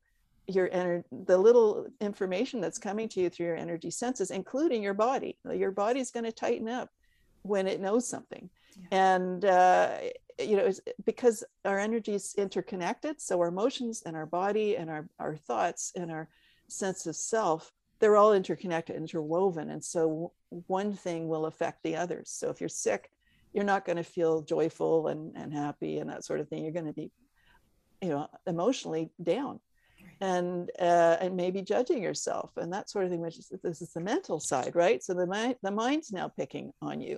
[0.50, 4.94] your energy the little information that's coming to you through your energy senses including your
[4.94, 6.90] body your body's going to tighten up
[7.44, 8.50] when it knows something
[8.92, 9.20] yeah.
[9.20, 9.98] and uh,
[10.40, 10.72] you know
[11.06, 15.92] because our energy is interconnected so our emotions and our body and our, our thoughts
[15.96, 16.28] and our
[16.68, 19.70] sense of self they're all interconnected, interwoven.
[19.70, 20.32] And so
[20.68, 22.30] one thing will affect the others.
[22.30, 23.12] So if you're sick,
[23.54, 26.64] you're not going to feel joyful and, and happy and that sort of thing.
[26.64, 27.12] You're going to be,
[28.02, 29.60] you know, emotionally down
[30.22, 33.94] and uh, and maybe judging yourself and that sort of thing, which is this is
[33.94, 35.02] the mental side, right?
[35.04, 37.18] So the mind the mind's now picking on you.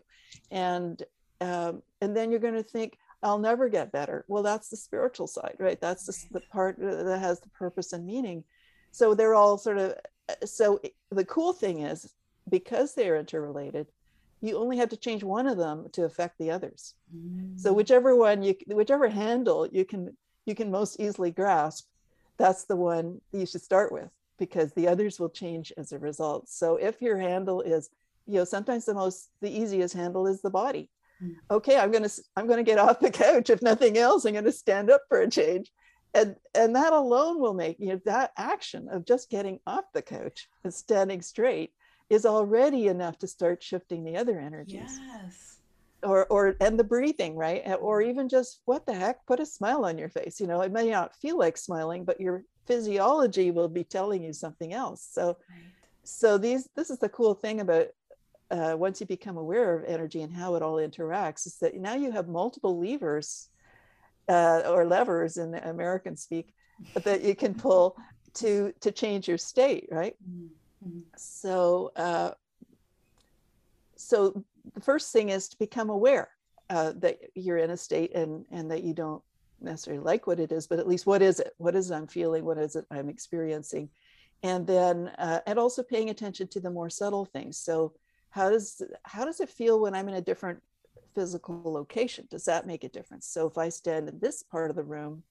[0.52, 1.02] And
[1.39, 4.26] um, and then you're going to think, I'll never get better.
[4.28, 5.82] Well, that's the spiritual side, right?
[5.82, 8.43] That's the, the part that has the purpose and meaning.
[8.91, 9.95] So they're all sort of
[10.45, 10.80] so
[11.10, 12.14] the cool thing is
[12.49, 13.88] because they're interrelated
[14.41, 17.60] you only have to change one of them to affect the others mm.
[17.60, 21.88] so whichever one you whichever handle you can you can most easily grasp
[22.38, 24.09] that's the one you should start with
[24.39, 26.49] because the others will change as a result.
[26.49, 27.89] So if your handle is
[28.27, 30.89] you know sometimes the most the easiest handle is the body.
[31.23, 31.36] Mm.
[31.51, 33.49] okay i'm going to i'm going to get off the couch.
[33.49, 35.71] If nothing else i'm going to stand up for a change.
[36.13, 40.01] And and that alone will make you know that action of just getting off the
[40.01, 41.71] couch and standing straight
[42.09, 44.99] is already enough to start shifting the other energies.
[44.99, 45.51] Yes
[46.04, 47.64] or or and the breathing right?
[47.80, 49.26] Or even just what the heck?
[49.26, 50.62] Put a smile on your face you know?
[50.62, 55.08] It may not feel like smiling but your physiology will be telling you something else.
[55.12, 55.60] So right.
[56.04, 57.88] so these this is the cool thing about
[58.52, 61.95] uh, once you become aware of energy and how it all interacts is that now
[61.95, 63.47] you have multiple levers
[64.28, 66.54] uh, or levers in American speak,
[67.04, 67.95] that you can pull
[68.34, 70.16] to to change your state right?
[70.30, 70.99] Mm-hmm.
[71.16, 72.32] so uh,
[73.97, 74.43] so
[74.74, 76.30] the first thing is to become aware
[76.72, 79.22] uh, that you're in a state and and that you don't
[79.59, 81.53] necessarily like what it is but at least what is it?
[81.57, 82.45] What is it i'm feeling?
[82.45, 83.89] What is it i'm experiencing?
[84.41, 87.57] And then uh, and also paying attention to the more subtle things.
[87.57, 87.93] So
[88.30, 90.62] how does how does it feel when i'm in a different
[91.14, 92.28] physical location?
[92.32, 93.28] Does that make a difference?
[93.28, 95.24] So if i stand in this part of the room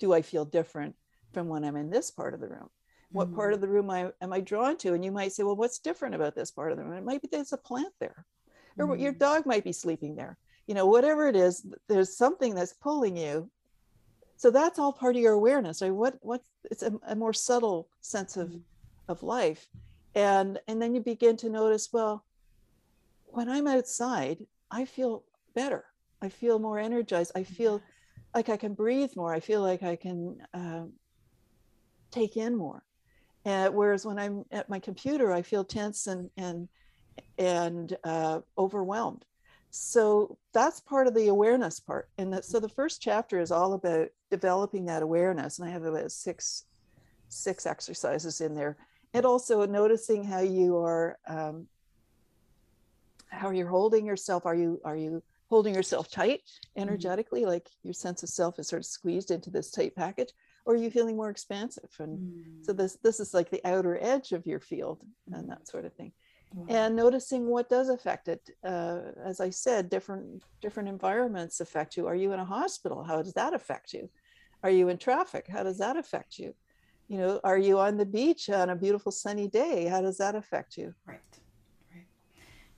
[0.00, 0.96] do i feel different
[1.32, 2.68] from when i'm in this part of the room?
[3.12, 3.36] What mm-hmm.
[3.36, 4.94] part of the room I, am i drawn to?
[4.94, 6.98] And you might say well what's different about this part of the room?
[6.98, 8.26] It might be there's a plant there
[8.80, 9.02] or mm-hmm.
[9.02, 10.36] your dog might be sleeping there.
[10.66, 13.50] You know whatever it is there's something that's pulling you.
[14.36, 15.92] So that's all part of your awareness right?
[15.92, 18.58] What what it's a, a more subtle sense of mm-hmm.
[19.08, 19.68] of life.
[20.14, 22.24] And and then you begin to notice well
[23.26, 24.38] when i'm outside
[24.70, 25.24] i feel
[25.54, 25.84] better.
[26.22, 27.32] I feel more energized.
[27.34, 27.80] I feel
[28.34, 29.32] like i can breathe more.
[29.34, 30.84] I feel like i can uh,
[32.10, 32.82] take in more.
[33.44, 36.68] And whereas when i'm at my computer i feel tense and and
[37.38, 39.24] and uh, overwhelmed
[39.70, 43.74] so that's part of the awareness part and that, so the first chapter is all
[43.74, 46.64] about developing that awareness and i have about six
[47.28, 48.76] six exercises in there
[49.14, 51.66] and also noticing how you are um,
[53.28, 56.82] how you're holding yourself are you are you holding yourself tight mm-hmm.
[56.82, 57.50] energetically mm-hmm.
[57.50, 60.30] like your sense of self is sort of squeezed into this tight package
[60.64, 62.62] or are you feeling more expansive and mm-hmm.
[62.62, 65.50] so this this is like the outer edge of your field and mm-hmm.
[65.50, 66.12] that sort of thing
[66.68, 72.06] and noticing what does affect it uh, as i said different different environments affect you.
[72.06, 73.02] Are you in a hospital?
[73.04, 74.10] How does that affect you?
[74.62, 75.46] Are you in traffic?
[75.48, 76.54] How does that affect you?
[77.08, 79.86] You know are you on the beach on a beautiful sunny day?
[79.86, 80.94] How does that affect you?
[81.06, 81.20] Right
[81.94, 82.06] right.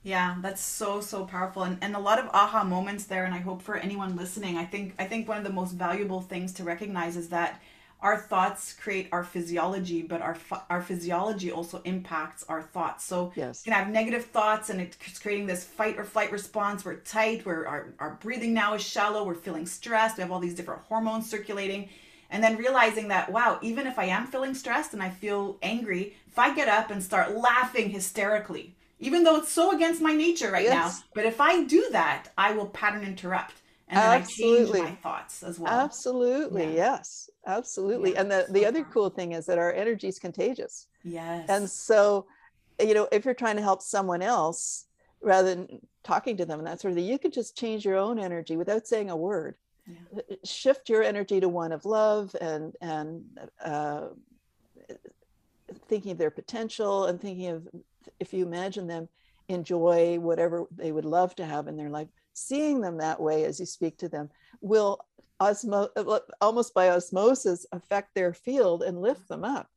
[0.01, 3.39] Yeah that's so so powerful and, and a lot of aha moments there and i
[3.39, 6.63] hope for anyone listening i think i think one of the most valuable things to
[6.63, 7.61] recognize is that
[8.03, 10.37] our thoughts create our physiology, but our
[10.69, 13.05] our physiology also impacts our thoughts.
[13.05, 13.63] So yes.
[13.65, 16.83] you can have negative thoughts, and it's creating this fight or flight response.
[16.83, 17.45] We're tight.
[17.45, 19.23] We're our, our breathing now is shallow.
[19.23, 20.17] We're feeling stressed.
[20.17, 21.87] We have all these different hormones circulating,
[22.29, 26.13] and then realizing that wow, even if I am feeling stressed and I feel angry,
[26.27, 30.51] if I get up and start laughing hysterically, even though it's so against my nature
[30.51, 30.73] right yes.
[30.73, 34.79] now, but if I do that, I will pattern interrupt and then absolutely.
[34.79, 35.71] I change my thoughts as well.
[35.71, 36.97] Absolutely, yeah.
[36.97, 38.15] yes, absolutely.
[38.15, 40.87] And the, the other cool thing is that our energy is contagious.
[41.03, 41.45] Yes.
[41.49, 42.25] And so,
[42.79, 44.85] you know, if you're trying to help someone else
[45.21, 47.97] rather than talking to them and that sort of thing, you could just change your
[47.97, 49.55] own energy without saying a word.
[49.87, 50.19] Yeah.
[50.19, 53.25] Uh, shift your energy to one of love and and
[53.63, 54.07] uh,
[55.87, 57.67] thinking of their potential and thinking of
[58.19, 59.09] if you imagine them
[59.49, 63.59] enjoy whatever they would love to have in their life seeing them that way as
[63.59, 64.29] you speak to them
[64.61, 64.99] will
[65.41, 69.69] osmo- almost by osmosis affect their field and lift them up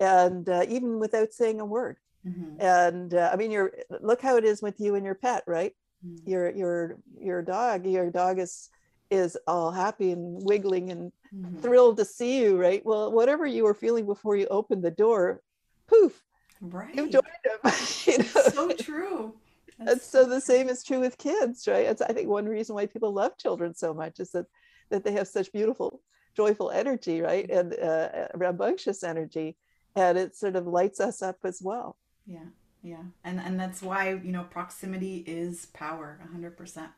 [0.00, 2.60] and uh, even without saying a word mm-hmm.
[2.60, 5.74] and uh, i mean you're look how it is with you and your pet right
[6.04, 6.28] mm-hmm.
[6.28, 8.68] your your your dog your dog is
[9.10, 11.56] is all happy and wiggling and mm-hmm.
[11.58, 15.40] thrilled to see you right well whatever you were feeling before you opened the door
[15.86, 16.22] poof
[16.60, 17.72] right you joined him
[18.06, 18.24] you know?
[18.24, 19.34] so true
[19.80, 21.86] and so the same is true with kids, right?
[21.86, 24.44] It's, I think one reason why people love children so much is that
[24.90, 26.00] that they have such beautiful,
[26.36, 29.56] joyful energy, right, and uh, rambunctious energy,
[29.96, 31.96] and it sort of lights us up as well.
[32.26, 32.46] Yeah,
[32.82, 36.90] yeah, and and that's why you know proximity is power, hundred percent.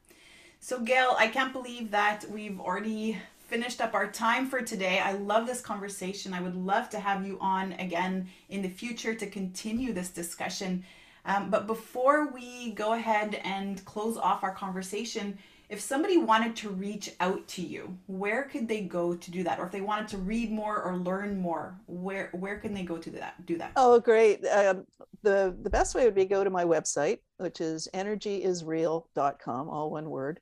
[0.61, 3.18] So Gail, I can't believe that we've already
[3.53, 4.99] finished up our time for today.
[4.99, 6.32] I love this conversation.
[6.32, 10.84] I would love to have you on again in the future to continue this discussion.
[11.24, 15.38] Um, but before we go ahead and close off our conversation,
[15.72, 19.58] if somebody wanted to reach out to you, where could they go to do that?
[19.58, 22.98] Or if they wanted to read more or learn more, where where can they go
[22.98, 23.46] to do that?
[23.46, 23.72] Do that?
[23.76, 24.46] Oh, great!
[24.46, 24.86] Um,
[25.22, 30.10] the the best way would be go to my website, which is energyisreal.com, all one
[30.10, 30.40] word,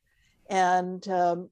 [0.51, 1.49] and um,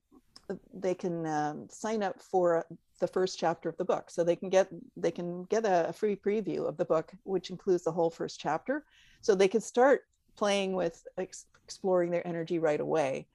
[0.74, 2.66] they can um, sign up for
[2.98, 4.10] the first chapter of the book.
[4.10, 7.84] So they can get they can get a free preview of the book, which includes
[7.84, 8.84] the whole first chapter
[9.20, 10.02] so they can start
[10.34, 13.28] playing with ex- exploring their energy right away.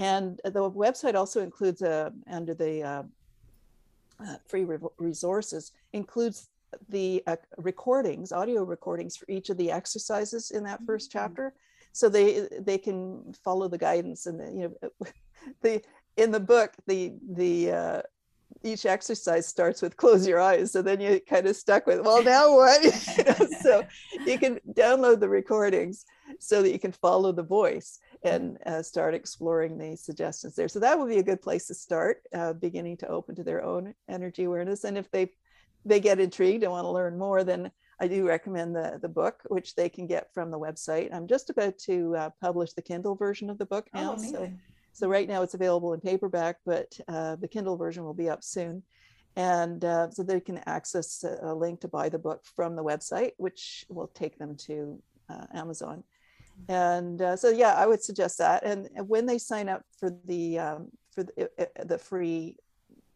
[0.00, 3.02] And the website also includes a uh, under the uh,
[4.18, 6.48] uh, free re- resources includes
[6.88, 11.08] the uh, recordings, audio recordings for each of the exercises in that 1st mm-hmm.
[11.10, 11.54] chapter,
[11.92, 15.10] so they they can follow the guidance and the, you know
[15.62, 15.82] the
[16.16, 18.02] in the book the the uh,
[18.62, 22.22] each exercise starts with close your eyes so then you kind of stuck with well
[22.22, 22.82] now what?
[23.18, 23.84] You know, so
[24.26, 26.06] you can download the recordings
[26.38, 30.78] so that you can follow the voice and uh, start exploring the suggestions there so
[30.78, 33.94] that would be a good place to start uh, beginning to open to their own
[34.08, 35.30] energy awareness and if they
[35.84, 39.40] they get intrigued and want to learn more, then I do recommend the, the book,
[39.48, 41.14] which they can get from the website.
[41.14, 44.16] I'm just about to uh, publish the Kindle version of the book Oh, now.
[44.16, 44.52] so,
[44.92, 48.42] so right now it's available in paperback, but uh, the Kindle version will be up
[48.42, 48.82] soon.
[49.36, 52.84] And uh, so they can access a, a link to buy the book from the
[52.84, 56.02] website, which will take them to uh, Amazon.
[56.68, 58.64] And uh, so, yeah, I would suggest that.
[58.64, 62.56] And, and when they sign up for the um, for the, uh, uh, the free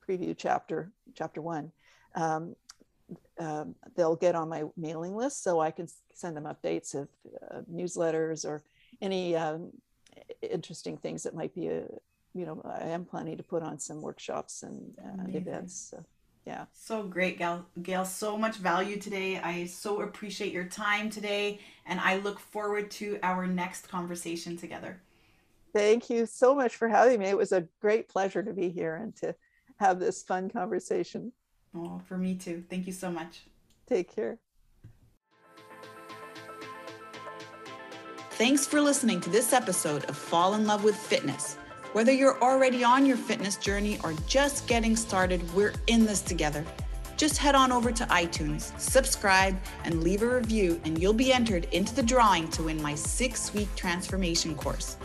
[0.07, 1.72] preview chapter, chapter one,
[2.14, 2.57] um,
[3.38, 7.09] um, they'll get on my mailing list so I can send them updates of
[7.51, 8.62] uh, newsletters or
[9.01, 9.70] any um,
[10.42, 11.84] interesting things that might be a,
[12.34, 15.42] you know, I am planning to put on some workshops and, Amazing.
[15.42, 15.90] events.
[15.90, 16.05] So,
[16.47, 16.66] yeah.
[16.72, 17.64] So great, Gail.
[17.82, 19.38] Gail, so much value today.
[19.38, 25.01] I so appreciate your time today, and I look forward to our next conversation together.
[25.72, 27.26] Thank you so much for having me.
[27.26, 29.34] It was a great pleasure to be here and to
[29.76, 31.32] have this fun conversation.
[31.74, 32.62] Oh, for me too.
[32.68, 33.42] Thank you so much.
[33.88, 34.38] Take care.
[38.32, 41.57] Thanks for listening to this episode of Fall in Love with Fitness.
[41.95, 46.64] Whether you're already on your fitness journey or just getting started, we're in this together.
[47.16, 51.68] Just head on over to iTunes, subscribe, and leave a review, and you'll be entered
[51.70, 54.97] into the drawing to win my six week transformation course.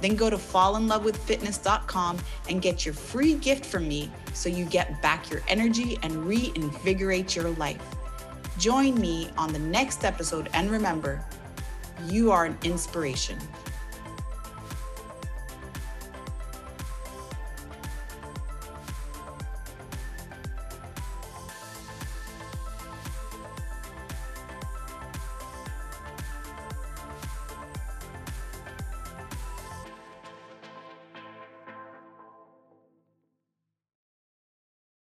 [0.00, 2.18] Then go to fallinlovewithfitness.com
[2.48, 7.34] and get your free gift from me so you get back your energy and reinvigorate
[7.34, 7.82] your life.
[8.58, 11.20] Join me on the next episode, and remember,
[12.06, 13.40] you are an inspiration.